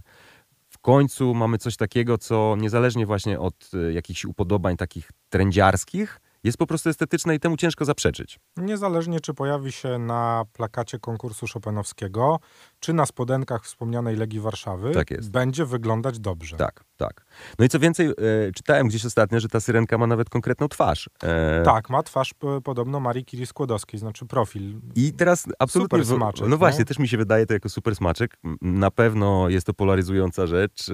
W 0.69 0.77
końcu 0.79 1.33
mamy 1.33 1.57
coś 1.57 1.77
takiego, 1.77 2.17
co 2.17 2.55
niezależnie 2.59 3.05
właśnie 3.05 3.39
od 3.39 3.71
e, 3.73 3.93
jakichś 3.93 4.25
upodobań 4.25 4.77
takich 4.77 5.11
trendziarskich, 5.29 6.21
jest 6.45 6.57
po 6.57 6.67
prostu 6.67 6.89
estetyczne 6.89 7.35
i 7.35 7.39
temu 7.39 7.57
ciężko 7.57 7.85
zaprzeczyć. 7.85 8.39
Niezależnie 8.57 9.19
czy 9.19 9.33
pojawi 9.33 9.71
się 9.71 9.99
na 9.99 10.43
plakacie 10.53 10.99
konkursu 10.99 11.45
Chopinowskiego, 11.53 12.39
czy 12.79 12.93
na 12.93 13.05
spodenkach 13.05 13.63
wspomnianej 13.63 14.15
Legii 14.15 14.39
Warszawy, 14.39 14.91
tak 14.91 15.07
będzie 15.31 15.65
wyglądać 15.65 16.19
dobrze. 16.19 16.57
Tak, 16.57 16.83
tak. 16.97 17.25
No 17.59 17.65
i 17.65 17.69
co 17.69 17.79
więcej, 17.79 18.07
e, 18.07 18.13
czytałem 18.55 18.87
gdzieś 18.87 19.05
ostatnio, 19.05 19.39
że 19.39 19.47
ta 19.47 19.59
syrenka 19.59 19.97
ma 19.97 20.07
nawet 20.07 20.29
konkretną 20.29 20.67
twarz. 20.67 21.09
E... 21.23 21.63
Tak, 21.63 21.89
ma 21.89 22.03
twarz 22.03 22.33
podobno 22.63 22.99
Marii 22.99 23.25
Curie 23.25 23.45
Skłodowskiej, 23.45 23.99
znaczy 23.99 24.25
profil. 24.25 24.79
I 24.95 25.13
teraz 25.13 25.47
absolutnie... 25.59 26.03
Super 26.03 26.17
smaczek. 26.17 26.47
No 26.47 26.57
właśnie, 26.57 26.85
też 26.85 26.99
mi 26.99 27.07
się 27.07 27.17
wydaje 27.17 27.45
to 27.45 27.53
jako 27.53 27.69
super 27.69 27.95
smaczek. 27.95 28.37
Na 28.61 28.91
pewno 28.91 29.49
jest 29.49 29.67
to 29.67 29.73
polaryzująca 29.73 30.47
rzecz 30.47 30.89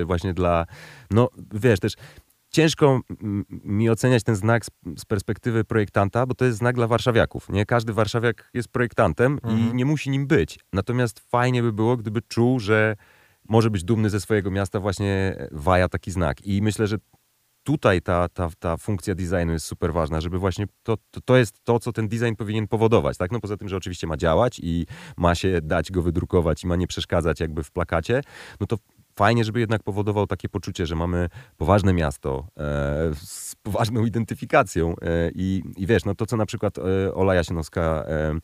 e, 0.00 0.04
właśnie 0.04 0.34
dla... 0.34 0.66
No 1.10 1.28
wiesz, 1.52 1.80
też 1.80 1.92
ciężko 2.56 3.00
mi 3.64 3.90
oceniać 3.90 4.22
ten 4.22 4.36
znak 4.36 4.64
z, 4.96 5.04
perspektywy 5.04 5.64
projektanta, 5.64 6.26
bo 6.26 6.34
to 6.34 6.44
jest 6.44 6.58
znak 6.58 6.76
dla 6.76 6.86
warszawiaków. 6.86 7.48
Nie 7.48 7.66
każdy 7.66 7.92
warszawiak 7.92 8.50
jest 8.54 8.68
projektantem 8.68 9.32
mhm. 9.32 9.58
i 9.58 9.74
nie 9.74 9.84
musi 9.84 10.10
nim 10.10 10.26
być. 10.26 10.58
Natomiast 10.72 11.20
fajnie 11.20 11.62
by 11.62 11.72
było, 11.72 11.96
gdyby 11.96 12.22
czuł, 12.22 12.60
że 12.60 12.96
może 13.48 13.70
być 13.70 13.84
dumny 13.84 14.10
ze 14.10 14.20
swojego 14.20 14.50
miasta 14.50 14.80
właśnie 14.80 15.36
waja 15.50 15.88
taki 15.88 16.10
znak. 16.10 16.46
I 16.46 16.62
myślę, 16.62 16.86
że 16.86 16.96
tutaj 17.62 18.02
ta, 18.02 18.28
ta, 18.28 18.48
ta 18.58 18.76
funkcja 18.76 19.14
designu 19.14 19.52
jest 19.52 19.66
super 19.66 19.92
ważna, 19.92 20.20
żeby 20.20 20.38
właśnie 20.38 20.66
to, 20.82 20.96
to, 21.10 21.20
to, 21.20 21.36
jest 21.36 21.64
to, 21.64 21.78
co 21.78 21.92
ten 21.92 22.08
design 22.08 22.34
powinien 22.38 22.68
powodować, 22.68 23.16
tak? 23.16 23.32
No 23.32 23.40
poza 23.40 23.56
tym, 23.56 23.68
że 23.68 23.76
oczywiście 23.76 24.06
ma 24.06 24.16
działać 24.16 24.60
i 24.62 24.86
ma 25.16 25.34
się 25.34 25.60
dać 25.62 25.92
go 25.92 26.02
wydrukować 26.02 26.64
i 26.64 26.66
ma 26.66 26.76
nie 26.76 26.86
przeszkadzać 26.86 27.40
jakby 27.40 27.62
w 27.64 27.70
plakacie, 27.70 28.22
no 28.60 28.66
to 28.66 28.76
fajnie, 29.16 29.44
żeby 29.44 29.60
jednak 29.60 29.82
powodował 29.82 30.26
takie 30.26 30.48
poczucie, 30.48 30.86
że 30.86 30.96
mamy 30.96 31.28
poważne 31.56 31.92
miasto 31.92 32.46
e, 32.56 33.14
z 33.14 33.54
poważną 33.62 34.04
identyfikacją 34.04 34.94
e, 35.02 35.30
i, 35.34 35.62
i 35.76 35.86
wiesz, 35.86 36.04
no 36.04 36.14
to 36.14 36.26
co 36.26 36.36
na 36.36 36.46
przykład 36.46 36.78
e, 36.78 37.14
Ola 37.14 37.34
Jasienowska 37.34 37.80
e, 37.80 38.34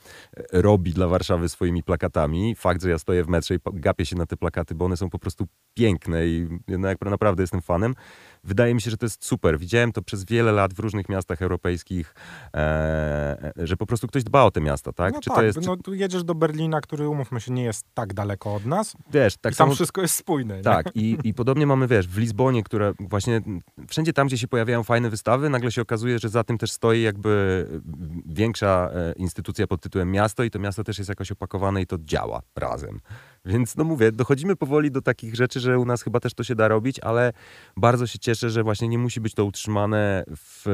robi 0.52 0.92
dla 0.92 1.08
Warszawy 1.08 1.48
swoimi 1.48 1.82
plakatami, 1.82 2.54
fakt, 2.54 2.82
że 2.82 2.90
ja 2.90 2.98
stoję 2.98 3.24
w 3.24 3.28
metrze 3.28 3.54
i 3.54 3.58
gapię 3.72 4.06
się 4.06 4.16
na 4.16 4.26
te 4.26 4.36
plakaty, 4.36 4.74
bo 4.74 4.84
one 4.84 4.96
są 4.96 5.10
po 5.10 5.18
prostu 5.18 5.46
piękne 5.74 6.26
i 6.26 6.48
no, 6.68 6.88
naprawdę 7.10 7.42
jestem 7.42 7.62
fanem, 7.62 7.94
wydaje 8.44 8.74
mi 8.74 8.80
się, 8.80 8.90
że 8.90 8.96
to 8.96 9.06
jest 9.06 9.24
super. 9.24 9.58
Widziałem 9.58 9.92
to 9.92 10.02
przez 10.02 10.24
wiele 10.24 10.52
lat 10.52 10.74
w 10.74 10.78
różnych 10.78 11.08
miastach 11.08 11.42
europejskich, 11.42 12.14
e, 12.54 13.52
że 13.56 13.76
po 13.76 13.86
prostu 13.86 14.08
ktoś 14.08 14.24
dba 14.24 14.44
o 14.44 14.50
te 14.50 14.60
miasta, 14.60 14.92
tak? 14.92 15.14
No 15.14 15.20
czy 15.20 15.30
tak, 15.30 15.38
to 15.38 15.42
jest, 15.42 15.66
no 15.66 15.76
tu 15.76 15.94
jedziesz 15.94 16.24
do 16.24 16.34
Berlina, 16.34 16.80
który 16.80 17.08
umówmy 17.08 17.40
się 17.40 17.52
nie 17.52 17.64
jest 17.64 17.86
tak 17.94 18.14
daleko 18.14 18.54
od 18.54 18.66
nas 18.66 18.96
wiesz, 19.12 19.36
tak 19.36 19.52
i 19.52 19.56
tam 19.56 19.66
samo... 19.66 19.74
wszystko 19.74 20.02
jest 20.02 20.14
spójne. 20.14 20.62
Tak 20.62 20.90
i, 20.94 21.18
i 21.24 21.34
podobnie 21.34 21.66
mamy, 21.66 21.88
wiesz, 21.88 22.08
w 22.08 22.18
Lizbonie, 22.18 22.62
która 22.62 22.92
właśnie 23.00 23.40
wszędzie 23.88 24.12
tam, 24.12 24.26
gdzie 24.26 24.38
się 24.38 24.48
pojawiają 24.48 24.82
fajne 24.82 25.10
wystawy, 25.10 25.50
nagle 25.50 25.72
się 25.72 25.82
okazuje, 25.82 26.18
że 26.18 26.28
za 26.28 26.44
tym 26.44 26.58
też 26.58 26.72
stoi 26.72 27.02
jakby 27.02 27.66
większa 28.26 28.90
e, 28.94 29.12
instytucja 29.12 29.66
pod 29.66 29.80
tytułem 29.80 30.10
miasto 30.10 30.44
i 30.44 30.50
to 30.50 30.58
miasto 30.58 30.84
też 30.84 30.98
jest 30.98 31.08
jakoś 31.08 31.32
opakowane 31.32 31.82
i 31.82 31.86
to 31.86 31.96
działa 31.98 32.42
razem. 32.56 33.00
Więc 33.44 33.76
no 33.76 33.84
mówię, 33.84 34.12
dochodzimy 34.12 34.56
powoli 34.56 34.90
do 34.90 35.02
takich 35.02 35.34
rzeczy, 35.34 35.60
że 35.60 35.78
u 35.78 35.84
nas 35.84 36.02
chyba 36.02 36.20
też 36.20 36.34
to 36.34 36.44
się 36.44 36.54
da 36.54 36.68
robić, 36.68 37.00
ale 37.00 37.32
bardzo 37.76 38.06
się 38.06 38.18
cieszę, 38.18 38.50
że 38.50 38.62
właśnie 38.62 38.88
nie 38.88 38.98
musi 38.98 39.20
być 39.20 39.34
to 39.34 39.44
utrzymane 39.44 40.24
w 40.36 40.66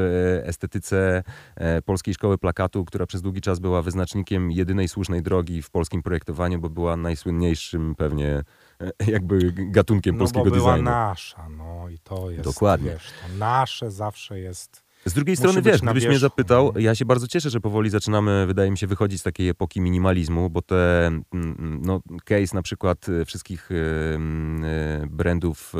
estetyce 0.44 1.22
e, 1.56 1.82
Polskiej 1.82 2.14
Szkoły 2.14 2.38
Plakatu, 2.38 2.84
która 2.84 3.06
przez 3.06 3.22
długi 3.22 3.40
czas 3.40 3.58
była 3.58 3.82
wyznacznikiem 3.82 4.50
jedynej 4.50 4.88
słusznej 4.88 5.22
drogi 5.22 5.62
w 5.62 5.70
polskim 5.70 6.02
projektowaniu, 6.02 6.58
bo 6.58 6.68
była 6.70 6.96
najsłynniejszym 6.96 7.94
pewnie 7.94 8.42
e, 8.80 8.90
jakby 9.06 9.52
gatunkiem 9.56 10.14
no, 10.14 10.18
polskiego 10.18 10.44
bo 10.50 10.56
była 10.56 10.72
designu. 10.72 10.90
nasza, 10.90 11.48
no 11.48 11.88
i 11.88 11.98
to 11.98 12.30
jest, 12.30 12.44
Dokładnie. 12.44 12.90
wiesz, 12.90 13.10
to 13.22 13.38
nasze 13.38 13.90
zawsze 13.90 14.40
jest 14.40 14.87
z 15.04 15.12
drugiej 15.12 15.36
strony, 15.36 15.62
wiesz, 15.62 15.80
gdybyś 15.80 16.06
mnie 16.06 16.18
zapytał, 16.18 16.72
ja 16.76 16.94
się 16.94 17.04
bardzo 17.04 17.28
cieszę, 17.28 17.50
że 17.50 17.60
powoli 17.60 17.90
zaczynamy, 17.90 18.46
wydaje 18.46 18.70
mi 18.70 18.78
się, 18.78 18.86
wychodzić 18.86 19.20
z 19.20 19.22
takiej 19.22 19.48
epoki 19.48 19.80
minimalizmu, 19.80 20.50
bo 20.50 20.62
te, 20.62 21.06
mm, 21.06 21.24
mm, 21.32 21.80
no, 21.84 22.00
case 22.24 22.54
na 22.54 22.62
przykład 22.62 23.08
e, 23.08 23.24
wszystkich 23.24 23.70
e, 23.70 24.14
mm, 24.14 24.64
e, 24.64 25.06
brandów 25.06 25.72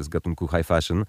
z 0.00 0.08
gatunku 0.08 0.48
high 0.48 0.66
fashion, 0.66 1.04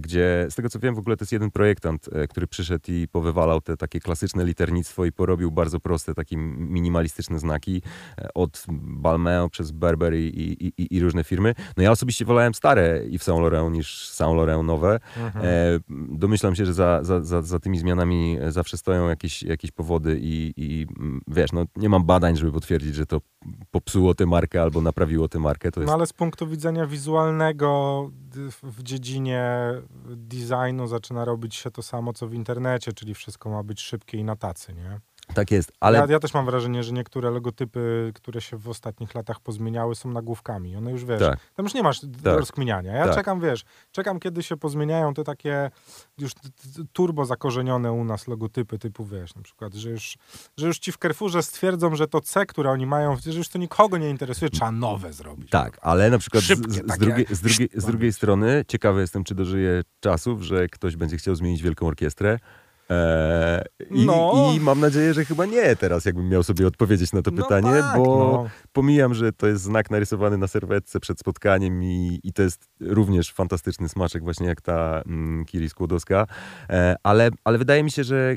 gdzie 0.00 0.46
z 0.50 0.54
tego 0.54 0.68
co 0.68 0.78
wiem, 0.78 0.94
w 0.94 0.98
ogóle 0.98 1.16
to 1.16 1.22
jest 1.22 1.32
jeden 1.32 1.50
projektant, 1.50 2.08
który 2.28 2.46
przyszedł 2.46 2.84
i 2.88 3.08
powywalał 3.08 3.60
te 3.60 3.76
takie 3.76 4.00
klasyczne 4.00 4.44
liternictwo 4.44 5.04
i 5.04 5.12
porobił 5.12 5.50
bardzo 5.50 5.80
proste, 5.80 6.14
takie 6.14 6.36
minimalistyczne 6.36 7.38
znaki 7.38 7.82
od 8.34 8.64
Balmain 8.82 9.50
przez 9.50 9.70
Burberry 9.70 10.22
i, 10.22 10.66
i, 10.66 10.96
i, 10.96 11.00
różne 11.00 11.24
firmy. 11.24 11.54
No 11.76 11.82
ja 11.82 11.90
osobiście 11.90 12.24
wolałem 12.24 12.54
stare 12.54 13.04
i 13.08 13.18
w 13.18 13.22
Saint 13.22 13.40
Laurent 13.40 13.72
niż 13.72 14.08
Saint 14.08 14.36
Laurent 14.36 14.66
nowe. 14.66 15.00
Mhm. 15.16 15.44
Domyślam 16.08 16.54
się, 16.54 16.59
że 16.66 16.74
za, 16.74 17.04
za, 17.04 17.24
za, 17.24 17.42
za 17.42 17.58
tymi 17.58 17.78
zmianami 17.78 18.38
zawsze 18.48 18.76
stoją 18.76 19.08
jakieś, 19.08 19.42
jakieś 19.42 19.70
powody 19.70 20.18
i, 20.22 20.52
i 20.56 20.86
mm, 20.98 21.20
wiesz, 21.28 21.52
no 21.52 21.64
nie 21.76 21.88
mam 21.88 22.04
badań, 22.04 22.36
żeby 22.36 22.52
potwierdzić, 22.52 22.94
że 22.94 23.06
to 23.06 23.20
popsuło 23.70 24.14
tę 24.14 24.26
markę 24.26 24.62
albo 24.62 24.80
naprawiło 24.80 25.28
tę 25.28 25.38
markę. 25.38 25.70
To 25.70 25.80
jest... 25.80 25.88
No 25.88 25.94
ale 25.94 26.06
z 26.06 26.12
punktu 26.12 26.46
widzenia 26.46 26.86
wizualnego 26.86 28.10
w 28.62 28.82
dziedzinie 28.82 29.44
designu 30.06 30.86
zaczyna 30.86 31.24
robić 31.24 31.54
się 31.54 31.70
to 31.70 31.82
samo, 31.82 32.12
co 32.12 32.28
w 32.28 32.34
internecie, 32.34 32.92
czyli 32.92 33.14
wszystko 33.14 33.50
ma 33.50 33.62
być 33.62 33.80
szybkie 33.80 34.18
i 34.18 34.24
na 34.24 34.36
tacy, 34.36 34.74
nie? 34.74 35.00
Tak 35.34 35.50
jest, 35.50 35.72
ale 35.80 35.98
Ja, 35.98 36.06
ja 36.08 36.18
też 36.18 36.34
mam 36.34 36.46
wrażenie, 36.46 36.84
że 36.84 36.92
niektóre 36.92 37.30
logotypy, 37.30 38.12
które 38.14 38.40
się 38.40 38.56
w 38.56 38.68
ostatnich 38.68 39.14
latach 39.14 39.40
pozmieniały, 39.40 39.94
są 39.94 40.10
nagłówkami. 40.10 40.76
One 40.76 40.90
już, 40.92 41.04
wiesz, 41.04 41.20
tak, 41.20 41.38
tam 41.54 41.66
już 41.66 41.74
nie 41.74 41.82
masz 41.82 42.00
Tak. 42.00 42.38
rozkminiania. 42.38 42.92
Ja 42.92 43.04
Tak. 43.06 43.14
czekam, 43.14 43.40
wiesz, 43.40 43.64
czekam, 43.92 44.20
kiedy 44.20 44.42
się 44.42 44.56
pozmieniają 44.56 45.14
te 45.14 45.24
takie 45.24 45.70
już 46.18 46.32
turbo 46.92 47.24
zakorzenione 47.24 47.92
u 47.92 48.04
nas 48.04 48.28
logotypy 48.28 48.78
typu, 48.78 49.04
wiesz, 49.04 49.34
na 49.34 49.42
przykład, 49.42 49.74
że 49.74 49.90
już, 49.90 50.16
że 50.56 50.66
już 50.66 50.78
ci 50.78 50.92
w 50.92 50.96
Carrefourze 50.96 51.42
stwierdzą, 51.42 51.94
że 51.96 52.08
to 52.08 52.20
C, 52.20 52.46
które 52.46 52.70
oni 52.70 52.86
mają, 52.86 53.16
że 53.26 53.30
już 53.38 53.48
to 53.48 53.58
nikogo 53.58 53.98
nie 53.98 54.10
interesuje, 54.10 54.50
trzeba 54.50 54.72
nowe 54.72 55.12
zrobić. 55.12 55.50
tak, 55.50 55.78
ale 55.82 56.10
na 56.10 56.18
przykład 56.18 56.44
z, 56.44 56.46
Szybkie 56.46 56.72
z, 56.72 56.94
z, 56.94 56.98
drugiej, 56.98 57.26
z, 57.30 57.40
drugiej, 57.40 57.68
z 57.74 57.84
drugiej 57.84 58.12
strony 58.12 58.64
ciekawy 58.68 59.00
jestem, 59.00 59.24
czy 59.24 59.34
dożyję 59.34 59.82
czasów, 60.00 60.42
że 60.42 60.68
ktoś 60.68 60.96
będzie 60.96 61.16
chciał 61.16 61.34
zmienić 61.34 61.62
Wielką 61.62 61.86
Orkiestrę. 61.86 62.38
Eee, 62.90 63.64
i, 63.90 64.06
No. 64.06 64.52
I 64.54 64.60
mam 64.60 64.80
nadzieję, 64.80 65.14
że 65.14 65.24
chyba 65.24 65.46
nie 65.46 65.76
teraz, 65.76 66.04
jakbym 66.04 66.28
miał 66.28 66.42
sobie 66.42 66.66
odpowiedzieć 66.66 67.12
na 67.12 67.22
to 67.22 67.30
No 67.30 67.42
pytanie, 67.42 67.70
tak, 67.80 67.96
bo 67.96 68.04
no. 68.04 68.50
pomijam, 68.72 69.14
że 69.14 69.32
to 69.32 69.46
jest 69.46 69.62
znak 69.62 69.90
narysowany 69.90 70.38
na 70.38 70.48
serwetce 70.48 71.00
przed 71.00 71.20
spotkaniem 71.20 71.82
i, 71.84 72.20
i 72.24 72.32
to 72.32 72.42
jest 72.42 72.68
również 72.80 73.32
fantastyczny 73.32 73.88
smaczek, 73.88 74.24
właśnie 74.24 74.46
jak 74.46 74.60
ta 74.60 75.02
mm, 75.06 75.44
Kiri 75.44 75.68
Skłodowska, 75.68 76.26
e, 76.70 76.96
ale, 77.02 77.30
ale 77.44 77.58
wydaje 77.58 77.82
mi 77.82 77.90
się, 77.90 78.04
że 78.04 78.36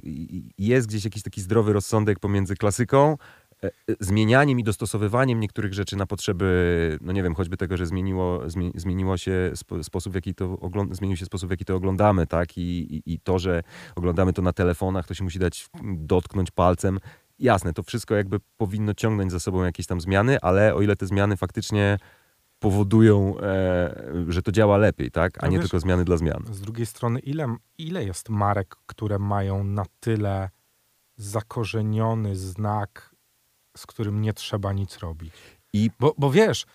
jest 0.58 0.88
gdzieś 0.88 1.06
jakiś 1.06 1.24
taki 1.24 1.42
zdrowy 1.42 1.74
rozsądek 1.74 2.20
pomiędzy 2.20 2.56
klasyką, 2.56 3.18
zmienianiem 4.00 4.60
i 4.60 4.64
dostosowywaniem 4.64 5.40
niektórych 5.40 5.74
rzeczy 5.74 5.96
na 5.96 6.06
potrzeby, 6.06 6.98
no 7.02 7.12
nie 7.12 7.24
wiem, 7.24 7.36
choćby 7.36 7.58
tego, 7.58 7.78
że 7.78 7.86
zmieniło, 7.86 8.50
zmie, 8.50 8.72
zmieniło 8.76 9.18
się 9.18 9.52
spo, 9.56 9.84
sposób, 9.84 10.12
w 10.14 10.16
jaki 10.16 10.36
to 10.36 10.46
ogląd- 10.58 10.94
zmienił 10.96 11.18
się 11.18 11.26
sposób, 11.26 11.48
w 11.50 11.52
jaki 11.52 11.66
to 11.66 11.76
oglądamy, 11.76 12.28
tak? 12.28 12.58
I, 12.58 12.62
i, 12.96 13.14
I 13.14 13.20
to, 13.20 13.40
że 13.40 13.64
oglądamy 13.96 14.34
to 14.34 14.42
na 14.42 14.54
telefonach, 14.54 15.08
to 15.08 15.14
się 15.14 15.24
musi 15.24 15.40
dać 15.40 15.70
dotknąć 15.84 16.52
palcem. 16.52 17.00
Jasne, 17.40 17.74
to 17.74 17.84
wszystko 17.84 18.16
jakby 18.16 18.38
powinno 18.58 18.94
ciągnąć 18.94 19.32
za 19.32 19.40
sobą 19.40 19.64
jakieś 19.64 19.86
tam 19.88 20.02
zmiany, 20.02 20.38
ale 20.42 20.76
o 20.76 20.82
ile 20.82 20.96
te 20.96 21.06
zmiany 21.08 21.38
faktycznie 21.38 21.98
powodują, 22.60 23.40
e, 23.40 23.96
że 24.28 24.42
to 24.42 24.52
działa 24.52 24.78
lepiej, 24.78 25.12
tak? 25.12 25.44
A 25.44 25.46
No 25.46 25.52
nie 25.52 25.58
wiesz- 25.58 25.64
tylko 25.70 25.80
zmiany 25.80 26.06
dla 26.06 26.18
zmian. 26.18 26.44
Z 26.52 26.62
drugiej 26.62 26.86
strony, 26.86 27.20
ile, 27.20 27.56
ile 27.78 28.06
jest 28.06 28.30
marek, 28.30 28.76
które 28.86 29.20
mają 29.20 29.64
na 29.64 29.84
tyle 30.00 30.50
zakorzeniony 31.18 32.36
znak, 32.36 33.13
z 33.78 33.86
którym 33.86 34.22
nie 34.22 34.34
trzeba 34.34 34.74
nic 34.74 34.98
robić? 34.98 35.34
I 35.74 35.92
Bo, 36.00 36.14
bo 36.18 36.32
wiesz, 36.32 36.66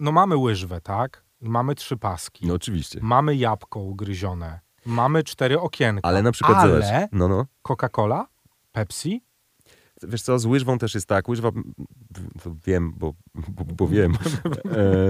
no 0.00 0.12
mamy 0.12 0.36
łyżwę, 0.36 0.80
tak? 0.80 1.24
Mamy 1.40 1.74
trzy 1.74 1.96
paski, 1.96 2.46
no 2.46 2.54
oczywiście. 2.54 2.98
mamy 3.02 3.36
jabłko 3.36 3.80
ugryzione, 3.80 4.60
mamy 4.86 5.22
cztery 5.22 5.60
okienka. 5.60 6.08
Ale 6.08 6.22
na 6.22 6.32
przykład 6.32 6.58
ale 6.58 6.72
zobacz, 6.82 7.08
no 7.12 7.28
no. 7.28 7.46
Coca-Cola, 7.62 8.24
Pepsi, 8.72 9.22
Wiesz 10.02 10.22
co, 10.22 10.38
z 10.38 10.46
łyżwą 10.46 10.78
też 10.78 10.94
jest 10.94 11.06
tak. 11.06 11.28
Łyżwa, 11.28 11.50
to 12.42 12.54
wiem, 12.66 12.92
bo, 12.96 13.14
bo, 13.48 13.64
bo 13.64 13.88
wiem. 13.88 14.12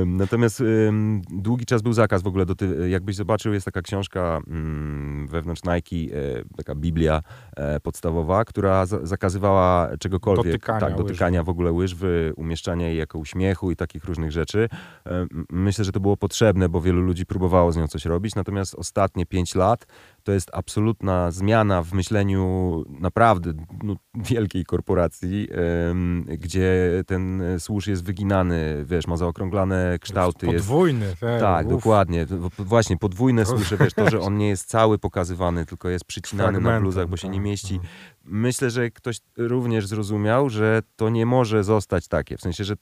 Em, 0.00 0.16
Natomiast 0.16 0.60
em, 0.60 1.22
długi 1.30 1.66
czas 1.66 1.82
był 1.82 1.92
zakaz 1.92 2.22
w 2.22 2.26
ogóle. 2.26 2.46
Doty, 2.46 2.88
jakbyś 2.88 3.16
zobaczył, 3.16 3.52
jest 3.52 3.64
taka 3.64 3.82
książka 3.82 4.40
mm, 4.46 5.28
wewnątrz 5.28 5.62
Nike, 5.64 6.16
e, 6.16 6.44
taka 6.56 6.74
Biblia 6.74 7.22
e, 7.56 7.80
podstawowa, 7.80 8.44
która 8.44 8.86
za, 8.86 9.06
zakazywała 9.06 9.96
czegokolwiek. 9.98 10.44
Dotykania 10.46 10.80
tak, 10.80 10.90
łyżwy. 10.90 11.04
dotykania 11.04 11.42
w 11.42 11.48
ogóle 11.48 11.72
łyżwy, 11.72 12.32
umieszczania 12.36 12.88
jej 12.88 12.98
jako 12.98 13.18
uśmiechu 13.18 13.70
i 13.70 13.76
takich 13.76 14.04
różnych 14.04 14.32
rzeczy. 14.32 14.68
E, 15.06 15.26
Myślę, 15.50 15.84
że 15.84 15.92
to 15.92 16.00
było 16.00 16.16
potrzebne, 16.16 16.68
bo 16.68 16.80
wielu 16.80 17.00
ludzi 17.00 17.26
próbowało 17.26 17.72
z 17.72 17.76
nią 17.76 17.88
coś 17.88 18.04
robić. 18.04 18.34
Natomiast 18.34 18.74
ostatnie 18.74 19.26
pięć 19.26 19.54
lat 19.54 19.86
to 20.26 20.32
jest 20.32 20.50
absolutna 20.52 21.30
zmiana 21.30 21.82
w 21.82 21.92
myśleniu 21.92 22.84
naprawdę 23.00 23.52
no, 23.82 23.96
wielkiej 24.14 24.64
korporacji, 24.64 25.48
em, 25.90 26.24
gdzie 26.24 27.02
ten 27.06 27.42
służ 27.58 27.86
jest 27.86 28.04
wyginany, 28.04 28.84
wiesz, 28.84 29.06
ma 29.06 29.16
zaokrąglane 29.16 29.98
kształty. 30.00 30.46
Jest, 30.46 30.58
podwójny. 30.58 31.14
te, 31.20 31.40
tak, 31.40 31.66
uf. 31.66 31.72
dokładnie. 31.72 32.26
Właśnie, 32.58 32.96
podwójne 32.96 33.44
To- 33.44 33.50
słusze, 33.50 33.76
wiesz, 33.76 33.94
to, 33.94 34.10
że 34.10 34.20
on 34.20 34.38
nie 34.38 34.48
jest 34.48 34.68
cały 34.68 34.98
pokazywany, 34.98 35.66
tylko 35.66 35.88
jest 35.88 36.04
przycinany 36.04 36.60
na 36.60 36.80
bluzach, 36.80 37.08
bo 37.08 37.16
się 37.16 37.28
nie 37.28 37.38
tak, 37.38 37.44
mieści. 37.44 37.80
no. 37.82 37.88
Myślę, 38.24 38.70
że 38.70 38.90
ktoś 38.90 39.20
również 39.36 39.86
zrozumiał, 39.86 40.50
że 40.50 40.82
to 40.96 41.10
nie 41.10 41.26
może 41.26 41.64
zostać 41.64 42.08
takie. 42.08 42.36
W 42.36 42.40
sensie, 42.40 42.64
że 42.64 42.74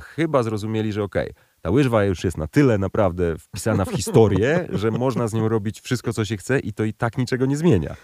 chyba 0.00 0.42
zrozumieli, 0.42 0.92
że 0.92 1.02
okej, 1.02 1.30
ta 1.62 1.70
łyżwa 1.70 2.04
już 2.04 2.24
jest 2.24 2.38
na 2.38 2.46
tyle 2.46 2.78
naprawdę 2.78 3.38
wpisana 3.38 3.84
w 3.84 3.90
historię, 3.90 4.66
że 4.72 4.90
można 4.90 5.28
z 5.28 5.32
nią 5.32 5.48
robić 5.48 5.80
wszystko, 5.80 6.12
co 6.12 6.24
się 6.24 6.36
chce 6.36 6.58
i 6.58 6.72
to 6.72 6.84
i 6.84 6.92
tak 6.92 7.18
niczego 7.18 7.46
nie 7.46 7.56
zmienia. 7.56 7.96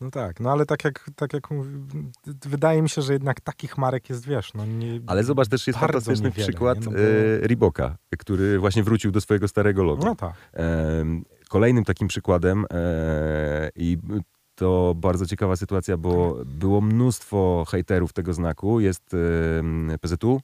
No 0.00 0.10
tak, 0.10 0.40
no 0.40 0.50
ale 0.52 0.66
tak 0.66 0.84
jak, 0.84 1.10
tak 1.16 1.32
jak 1.32 1.48
wydaje 2.46 2.82
mi 2.82 2.88
się, 2.88 3.02
że 3.02 3.12
jednak 3.12 3.40
takich 3.40 3.78
marek 3.78 4.10
jest, 4.10 4.26
wiesz, 4.26 4.54
no 4.54 4.66
nie... 4.66 5.00
Ale 5.06 5.24
zobacz, 5.24 5.48
też 5.48 5.66
jest 5.66 5.78
fantastyczny 5.78 6.28
niewiele, 6.28 6.48
przykład 6.48 6.80
nie? 6.80 6.84
No 6.84 6.90
bo- 6.90 6.98
e, 6.98 7.48
Reeboka, 7.48 7.96
który 8.18 8.58
właśnie 8.58 8.82
wrócił 8.82 9.10
do 9.10 9.20
swojego 9.20 9.48
starego 9.48 9.82
logo. 9.82 10.04
No 10.06 10.14
tak. 10.14 10.32
Em, 10.52 11.24
Kolejnym 11.48 11.84
takim 11.84 12.08
przykładem 12.08 12.64
e, 12.70 13.70
i 13.76 13.98
to 14.54 14.94
bardzo 14.96 15.26
ciekawa 15.26 15.56
sytuacja, 15.56 15.96
bo 15.96 16.36
było 16.44 16.80
mnóstwo 16.80 17.64
hejterów 17.68 18.12
tego 18.12 18.32
znaku, 18.32 18.80
jest 18.80 19.16
PZU, 20.00 20.36
e, 20.36 20.40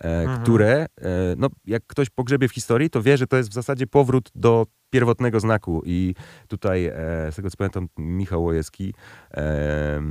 Mhm. 0.00 0.42
które, 0.42 0.86
e, 1.00 1.08
no 1.36 1.48
jak 1.64 1.82
ktoś 1.86 2.10
pogrzebie 2.10 2.48
w 2.48 2.52
historii, 2.52 2.90
to 2.90 3.02
wie, 3.02 3.16
że 3.16 3.26
to 3.26 3.36
jest 3.36 3.50
w 3.50 3.54
zasadzie 3.54 3.86
powrót 3.86 4.30
do 4.34 4.66
pierwotnego 4.90 5.40
znaku 5.40 5.82
i 5.84 6.14
tutaj, 6.48 6.86
e, 6.86 6.92
z 7.32 7.36
tego 7.36 7.50
co 7.50 7.56
pamiętam, 7.56 7.88
Michał 7.98 8.42
Łojewski 8.42 8.94
e, 9.30 10.02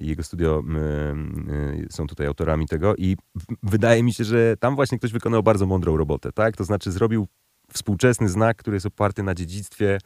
i 0.00 0.06
jego 0.06 0.22
studio 0.22 0.62
e, 0.62 1.90
są 1.90 2.06
tutaj 2.06 2.26
autorami 2.26 2.66
tego 2.66 2.96
i 2.96 3.16
wydaje 3.62 4.02
mi 4.02 4.12
się, 4.12 4.24
że 4.24 4.56
tam 4.56 4.74
właśnie 4.74 4.98
ktoś 4.98 5.12
wykonał 5.12 5.42
bardzo 5.42 5.66
mądrą 5.66 5.96
robotę, 5.96 6.32
tak? 6.32 6.56
To 6.56 6.64
znaczy 6.64 6.92
zrobił 6.92 7.26
współczesny 7.72 8.28
znak, 8.28 8.56
który 8.56 8.76
jest 8.76 8.86
oparty 8.86 9.22
na 9.22 9.34
dziedzictwie, 9.34 9.98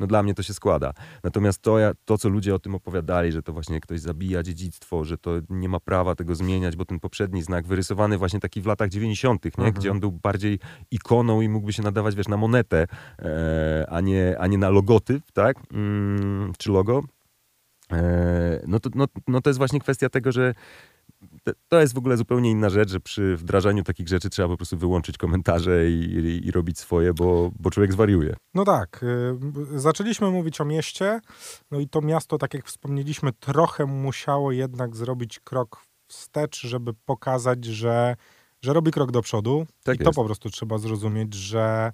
no 0.00 0.06
dla 0.06 0.22
mnie 0.22 0.34
to 0.34 0.42
się 0.42 0.54
składa. 0.54 0.92
Natomiast 1.24 1.62
to, 1.62 1.76
to, 2.04 2.18
co 2.18 2.28
ludzie 2.28 2.54
o 2.54 2.58
tym 2.58 2.74
opowiadali, 2.74 3.32
że 3.32 3.42
to 3.42 3.52
właśnie 3.52 3.80
ktoś 3.80 4.00
zabija 4.00 4.42
dziedzictwo, 4.42 5.04
że 5.04 5.18
to 5.18 5.30
nie 5.50 5.68
ma 5.68 5.80
prawa 5.80 6.14
tego 6.14 6.34
zmieniać, 6.34 6.76
bo 6.76 6.84
ten 6.84 7.00
poprzedni 7.00 7.42
znak 7.42 7.66
wyrysowany 7.66 8.18
właśnie 8.18 8.40
taki 8.40 8.60
w 8.60 8.66
latach 8.66 8.88
90., 8.88 9.44
nie? 9.44 9.50
Mhm. 9.56 9.72
gdzie 9.72 9.90
on 9.90 10.00
był 10.00 10.12
bardziej 10.12 10.58
ikoną 10.90 11.40
i 11.40 11.48
mógłby 11.48 11.72
się 11.72 11.82
nadawać, 11.82 12.14
wiesz, 12.14 12.28
na 12.28 12.36
monetę, 12.36 12.86
e, 13.18 13.86
a, 13.90 14.00
nie, 14.00 14.36
a 14.38 14.46
nie 14.46 14.58
na 14.58 14.70
logotyp, 14.70 15.32
tak? 15.32 15.56
Mm, 15.72 16.52
czy 16.58 16.70
logo. 16.70 17.02
E, 17.92 18.62
no, 18.66 18.80
to, 18.80 18.90
no, 18.94 19.06
no 19.28 19.40
to 19.40 19.50
jest 19.50 19.58
właśnie 19.58 19.80
kwestia 19.80 20.08
tego, 20.08 20.32
że 20.32 20.54
to- 21.68 21.80
jest 21.80 21.94
w 21.94 21.98
ogóle 21.98 22.16
zupełnie 22.16 22.50
inna 22.50 22.68
rzecz, 22.68 22.90
że 22.90 23.00
przy 23.00 23.36
wdrażaniu 23.36 23.82
takich 23.82 24.08
rzeczy 24.08 24.30
trzeba 24.30 24.48
po 24.48 24.56
prostu 24.56 24.78
wyłączyć 24.78 25.18
komentarze 25.18 25.90
i, 25.90 26.00
i, 26.02 26.46
i 26.46 26.50
robić 26.50 26.78
swoje, 26.78 27.14
bo, 27.14 27.50
bo 27.58 27.70
człowiek 27.70 27.92
zwariuje. 27.92 28.36
No 28.54 28.64
tak, 28.64 29.02
y, 29.74 29.80
zaczęliśmy 29.80 30.30
mówić 30.30 30.60
o 30.60 30.64
mieście, 30.64 31.20
no 31.70 31.80
i 31.80 31.88
to 31.88 32.00
miasto, 32.00 32.38
tak 32.38 32.54
jak 32.54 32.66
wspomnieliśmy, 32.66 33.32
trochę 33.32 33.86
musiało 33.86 34.52
jednak 34.52 34.96
zrobić 34.96 35.40
krok 35.40 35.82
wstecz, 36.08 36.60
żeby 36.60 36.94
pokazać, 37.04 37.64
że, 37.64 38.16
że 38.62 38.72
robi 38.72 38.90
krok 38.90 39.10
do 39.10 39.22
przodu. 39.22 39.66
Tak 39.84 39.94
I 39.94 39.98
to 39.98 40.04
jest. 40.04 40.16
po 40.16 40.24
prostu 40.24 40.50
trzeba 40.50 40.78
zrozumieć, 40.78 41.34
że, 41.34 41.92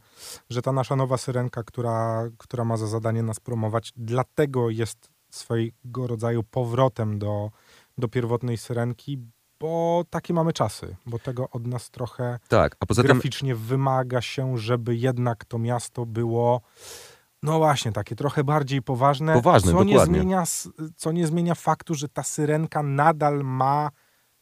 że 0.50 0.62
ta 0.62 0.72
nasza 0.72 0.96
nowa 0.96 1.16
syrenka, 1.16 1.62
która, 1.62 2.28
która 2.38 2.64
ma 2.64 2.76
za 2.76 2.86
zadanie 2.86 3.22
nas 3.22 3.40
promować, 3.40 3.92
dlatego 3.96 4.70
jest 4.70 5.10
swojego 5.30 6.06
rodzaju 6.06 6.42
powrotem 6.42 7.18
do, 7.18 7.50
do 7.98 8.08
pierwotnej 8.08 8.56
syrenki, 8.58 9.18
bo 9.60 10.04
takie 10.10 10.34
mamy 10.34 10.52
czasy, 10.52 10.96
bo 11.06 11.18
tego 11.18 11.50
od 11.50 11.66
nas 11.66 11.90
trochę 11.90 12.38
Tak, 12.48 12.76
a 12.80 12.86
poza 12.86 13.02
tym 13.02 13.12
graficznie 13.12 13.54
wymaga 13.54 14.20
się, 14.20 14.58
żeby 14.58 14.96
jednak 14.96 15.44
to 15.44 15.58
miasto 15.58 16.06
było 16.06 16.60
no 17.42 17.58
właśnie, 17.58 17.92
takie 17.92 18.16
trochę 18.16 18.44
bardziej 18.44 18.82
poważne, 18.82 19.34
Poważne, 19.34 19.72
co, 19.72 19.84
nie 19.84 20.00
zmienia, 20.00 20.44
co 20.96 21.12
nie 21.12 21.26
zmienia 21.26 21.54
faktu, 21.54 21.94
że 21.94 22.08
ta 22.08 22.22
syrenka 22.22 22.82
nadal 22.82 23.44
ma, 23.44 23.90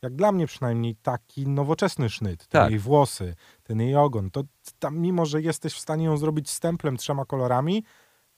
jak 0.03 0.17
dla 0.17 0.33
mnie 0.33 0.47
przynajmniej, 0.47 0.97
taki 0.97 1.49
nowoczesny 1.49 2.11
sznyt. 2.11 2.47
Te 2.47 2.59
Tak. 2.59 2.71
jej 2.71 2.79
włosy, 2.79 3.35
ten 3.63 3.81
jej 3.81 3.97
ogon. 3.97 4.31
To 4.31 4.43
tam, 4.79 4.99
mimo 4.99 5.27
że 5.27 5.43
jesteś 5.43 5.75
w 5.75 5.81
stanie 5.81 6.05
ją 6.05 6.17
zrobić 6.17 6.51
stemplem 6.51 6.97
trzema 6.97 7.25
kolorami, 7.25 7.85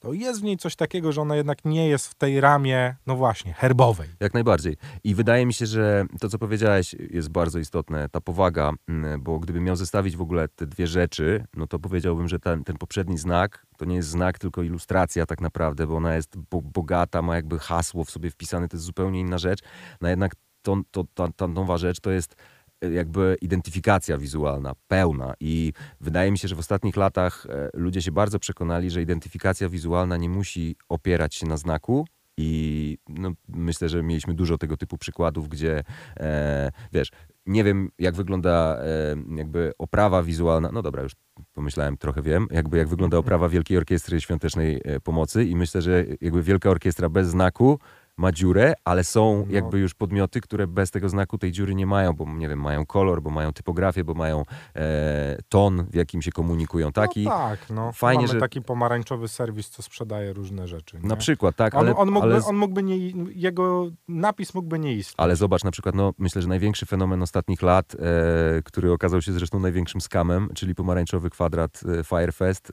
to 0.07 0.13
jest 0.13 0.41
w 0.41 0.45
niej 0.45 0.57
coś 0.57 0.77
takiego, 0.77 1.13
że 1.13 1.21
ona 1.21 1.37
jednak 1.37 1.65
nie 1.65 1.89
jest 1.89 2.07
w 2.07 2.15
tej 2.15 2.41
ramie, 2.41 2.97
no 3.07 3.17
właśnie, 3.17 3.53
herbowej. 3.53 4.09
Jak 4.21 4.35
najbardziej. 4.35 4.77
I 5.05 5.15
wydaje 5.15 5.47
mi 5.47 5.55
się, 5.55 5.67
że 5.67 6.05
to, 6.21 6.29
co 6.29 6.39
powiedziałeś, 6.39 6.97
jest 7.11 7.29
bardzo 7.29 7.59
istotne. 7.59 8.09
Ta 8.09 8.21
powaga, 8.21 8.73
mm, 8.89 9.23
bo 9.23 9.39
gdybym 9.39 9.65
miał 9.65 9.77
zestawić 9.77 10.17
w 10.17 10.21
ogóle 10.21 10.49
te 10.49 10.67
dwie 10.67 10.87
rzeczy, 10.87 11.45
no 11.57 11.67
to 11.67 11.79
powiedziałbym, 11.79 12.29
że 12.29 12.39
ten, 12.39 12.65
ten 12.65 12.77
poprzedni 12.77 13.19
znak 13.19 13.67
to 13.79 13.85
nie 13.85 13.97
jest 13.97 14.09
znak, 14.09 14.39
tylko 14.39 14.63
ilustracja 14.63 15.27
tak 15.27 15.41
naprawdę, 15.41 15.87
bo 15.87 15.97
ona 15.97 16.15
jest 16.15 16.37
bo, 16.51 16.63
bogata, 16.63 17.23
ma 17.23 17.37
jakby 17.37 17.59
hasło 17.59 18.05
w 18.05 18.11
sobie 18.11 18.31
wpisane, 18.31 18.69
to 18.69 18.77
jest 18.77 18.87
zupełnie 18.87 19.21
inna 19.21 19.39
rzecz. 19.39 19.61
No 20.01 20.09
jednak 20.09 20.35
to, 20.63 20.77
to, 20.91 21.05
ta, 21.15 21.29
ta 21.37 21.49
nowa 21.49 21.79
rzecz 21.79 22.01
to 22.01 22.11
jest 22.11 22.37
jakby 22.83 23.37
identyfikacja 23.41 24.19
wizualna, 24.19 24.73
pełna. 24.89 25.35
I 25.41 25.73
wydaje 26.01 26.31
mi 26.31 26.39
się, 26.39 26.49
że 26.49 26.57
w 26.57 26.59
ostatnich 26.59 26.97
latach 26.97 27.47
e, 27.49 27.71
ludzie 27.75 28.03
się 28.03 28.13
bardzo 28.13 28.39
przekonali, 28.39 28.91
że 28.91 29.03
identyfikacja 29.03 29.69
wizualna 29.69 30.17
nie 30.17 30.29
musi 30.29 30.77
opierać 30.89 31.35
się 31.35 31.47
na 31.47 31.57
znaku, 31.57 32.07
I 32.39 32.99
no, 33.09 33.33
myślę, 33.49 33.89
że 33.89 34.03
mieliśmy 34.03 34.35
dużo 34.35 34.59
tego 34.59 34.77
typu 34.77 34.99
przykładów, 34.99 35.49
gdzie 35.49 35.85
e, 36.21 36.71
wiesz, 36.93 37.11
nie 37.47 37.65
wiem 37.65 37.91
jak 37.99 38.15
wygląda 38.15 38.79
e, 38.81 39.17
jakby 39.37 39.73
oprawa 39.79 40.23
wizualna, 40.23 40.71
no 40.73 40.83
dobra, 40.83 41.03
już 41.03 41.13
pomyślałem, 41.53 41.97
trochę 41.97 42.23
wiem, 42.23 42.47
jakby 42.51 42.79
jak 42.79 42.89
wygląda 42.89 43.19
oprawa 43.19 43.49
Wielkiej 43.49 43.77
Orkiestry 43.77 44.21
Świątecznej 44.21 44.81
e, 44.85 45.01
Pomocy. 45.01 45.45
I 45.45 45.57
myślę, 45.57 45.83
że 45.83 46.05
jakby 46.21 46.43
Wielka 46.43 46.71
Orkiestra 46.71 47.09
bez 47.09 47.29
znaku 47.29 47.79
ma 48.19 48.33
dziurę, 48.33 48.75
ale 48.85 49.05
są 49.05 49.45
No. 49.49 49.55
jakby 49.55 49.79
już 49.79 49.95
podmioty, 49.95 50.41
które 50.41 50.67
bez 50.67 50.91
tego 50.91 51.09
znaku 51.09 51.39
tej 51.39 51.53
dziury 51.53 51.75
nie 51.75 51.87
mają, 51.87 52.13
bo 52.13 52.25
nie 52.35 52.49
wiem, 52.49 52.61
mają 52.61 52.87
kolor, 52.87 53.23
bo 53.23 53.31
mają 53.31 53.53
typografię, 53.53 54.05
bo 54.05 54.15
mają 54.15 54.45
e, 54.77 55.37
ton, 55.49 55.85
w 55.91 55.95
jakim 55.95 56.23
się 56.23 56.33
komunikują. 56.33 56.93
Taki, 56.93 57.25
No 57.25 57.31
tak, 57.31 57.59
no. 57.71 57.93
fajnie, 57.93 58.23
Mamy 58.27 58.33
że- 58.35 58.41
taki 58.41 58.63
pomarańczowy 58.63 59.29
serwis, 59.29 59.71
co 59.71 59.83
sprzedaje 59.83 60.33
różne 60.33 60.69
rzeczy. 60.69 60.99
Nie? 61.03 61.09
na 61.09 61.17
przykład, 61.17 61.57
tak, 61.57 61.75
on, 61.75 61.81
ale, 61.81 61.97
on, 61.97 62.11
mógłby, 62.11 62.35
ale, 62.35 62.45
on 62.45 62.57
mógłby 62.57 62.83
nie, 62.83 62.97
jego 63.35 63.87
napis 64.09 64.55
mógłby 64.55 64.79
nie 64.79 64.93
istnieć. 64.93 65.15
ale 65.17 65.37
zobacz 65.37 65.65
na 65.65 65.71
przykład, 65.71 65.95
no 65.95 66.13
myślę, 66.19 66.43
że 66.43 66.49
największy 66.49 66.87
fenomen 66.87 67.23
ostatnich 67.23 67.63
lat, 67.63 67.95
e, 67.95 68.63
który 68.63 68.93
okazał 68.93 69.23
się 69.23 69.33
zresztą 69.33 69.61
największym 69.61 70.01
skamem, 70.01 70.49
czyli 70.55 70.75
pomarańczowy 70.75 71.31
kwadrat 71.31 71.81
e, 72.01 72.05
Firefest, 72.05 72.73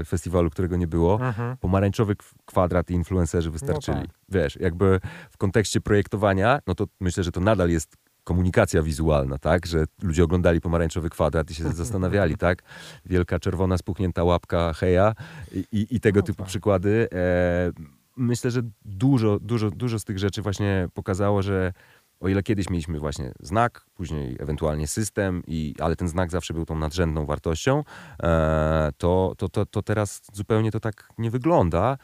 e, 0.00 0.04
festiwalu, 0.04 0.50
którego 0.50 0.76
nie 0.76 0.86
było. 0.86 1.14
Mhm. 1.20 1.56
pomarańczowy 1.56 2.16
kwadrat 2.46 2.90
i 2.90 2.94
influencerzy 2.94 3.50
wystarczyli. 3.50 3.96
tak. 3.98 4.08
Wiesz, 4.28 4.56
jakby 4.60 4.83
w 5.30 5.36
kontekście 5.36 5.80
projektowania, 5.80 6.60
no 6.66 6.74
to 6.74 6.86
myślę, 7.00 7.24
że 7.24 7.32
to 7.32 7.40
nadal 7.40 7.70
jest 7.70 7.96
komunikacja 8.24 8.82
wizualna, 8.82 9.38
tak? 9.38 9.66
Że 9.66 9.84
ludzie 10.02 10.24
oglądali 10.24 10.60
pomarańczowy 10.60 11.10
kwadrat 11.10 11.50
i 11.50 11.54
się 11.54 11.72
zastanawiali, 11.82 12.36
tak? 12.36 12.62
Wielka 13.04 13.38
czerwona 13.38 13.78
spuchnięta 13.78 14.24
łapka 14.24 14.72
Heja 14.72 15.14
i, 15.52 15.64
i, 15.72 15.96
i 15.96 16.00
tego 16.00 16.20
No 16.20 16.26
typu 16.26 16.38
tak. 16.38 16.46
przykłady. 16.46 17.08
E, 17.14 17.72
myślę, 18.16 18.50
że 18.50 18.62
dużo, 18.84 19.38
dużo, 19.40 19.70
dużo 19.70 19.98
z 19.98 20.04
tych 20.04 20.18
rzeczy 20.18 20.42
właśnie 20.42 20.88
pokazało, 20.94 21.42
że 21.42 21.72
o 22.20 22.28
ile 22.28 22.42
kiedyś 22.42 22.70
mieliśmy 22.70 23.00
właśnie 23.00 23.32
znak, 23.40 23.86
później 23.94 24.36
ewentualnie 24.40 24.86
system, 24.86 25.42
i, 25.46 25.74
ale 25.80 25.96
ten 25.96 26.08
znak 26.08 26.30
zawsze 26.30 26.54
był 26.54 26.64
tą 26.64 26.78
nadrzędną 26.78 27.26
wartością, 27.26 27.84
e, 28.22 28.92
to, 28.98 29.34
to, 29.38 29.48
to, 29.48 29.66
to 29.66 29.82
teraz 29.82 30.22
zupełnie 30.32 30.70
to 30.70 30.80
tak 30.80 31.08
nie 31.18 31.30
wygląda, 31.30 31.98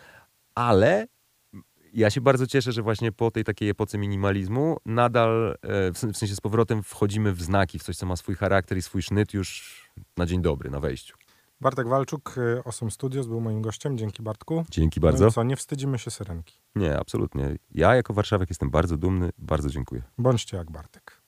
ale 0.54 1.06
ja 1.92 2.10
się 2.10 2.20
bardzo 2.20 2.46
cieszę, 2.46 2.72
że 2.72 2.82
właśnie 2.82 3.12
po 3.12 3.30
tej 3.30 3.44
takiej 3.44 3.68
epoce 3.68 3.98
minimalizmu 3.98 4.76
nadal, 4.86 5.58
e, 5.62 5.92
w 5.92 5.98
sen- 5.98 6.12
w 6.12 6.16
sensie 6.16 6.34
z 6.36 6.40
powrotem 6.40 6.82
wchodzimy 6.82 7.32
w 7.32 7.42
znaki, 7.42 7.78
w 7.78 7.82
coś, 7.82 7.96
co 7.96 8.06
ma 8.06 8.16
swój 8.16 8.34
charakter 8.34 8.78
i 8.78 8.82
swój 8.82 9.02
sznyt 9.02 9.34
już 9.34 9.80
na 10.16 10.26
dzień 10.26 10.42
dobry, 10.42 10.70
na 10.70 10.80
wejściu. 10.80 11.16
Bartek 11.60 11.88
Walczuk, 11.88 12.34
y, 12.38 12.64
Osem 12.64 12.90
Studios, 12.90 13.26
był 13.26 13.40
moim 13.40 13.62
gościem. 13.62 13.98
Dzięki 13.98 14.22
Bartku. 14.22 14.64
Dzięki 14.70 15.00
No 15.00 15.06
bardzo. 15.06 15.28
i 15.28 15.30
co, 15.32 15.42
nie 15.44 15.56
wstydzimy 15.56 15.98
się 15.98 16.10
syrenki. 16.10 16.54
Nie, 16.74 16.98
absolutnie. 16.98 17.56
Ja 17.70 17.94
jako 17.94 18.14
warszawiak 18.14 18.48
jestem 18.50 18.70
bardzo 18.70 18.96
dumny, 18.96 19.30
bardzo 19.38 19.70
dziękuję. 19.70 20.02
Bądźcie 20.18 20.56
jak 20.56 20.70
Bartek. 20.70 21.19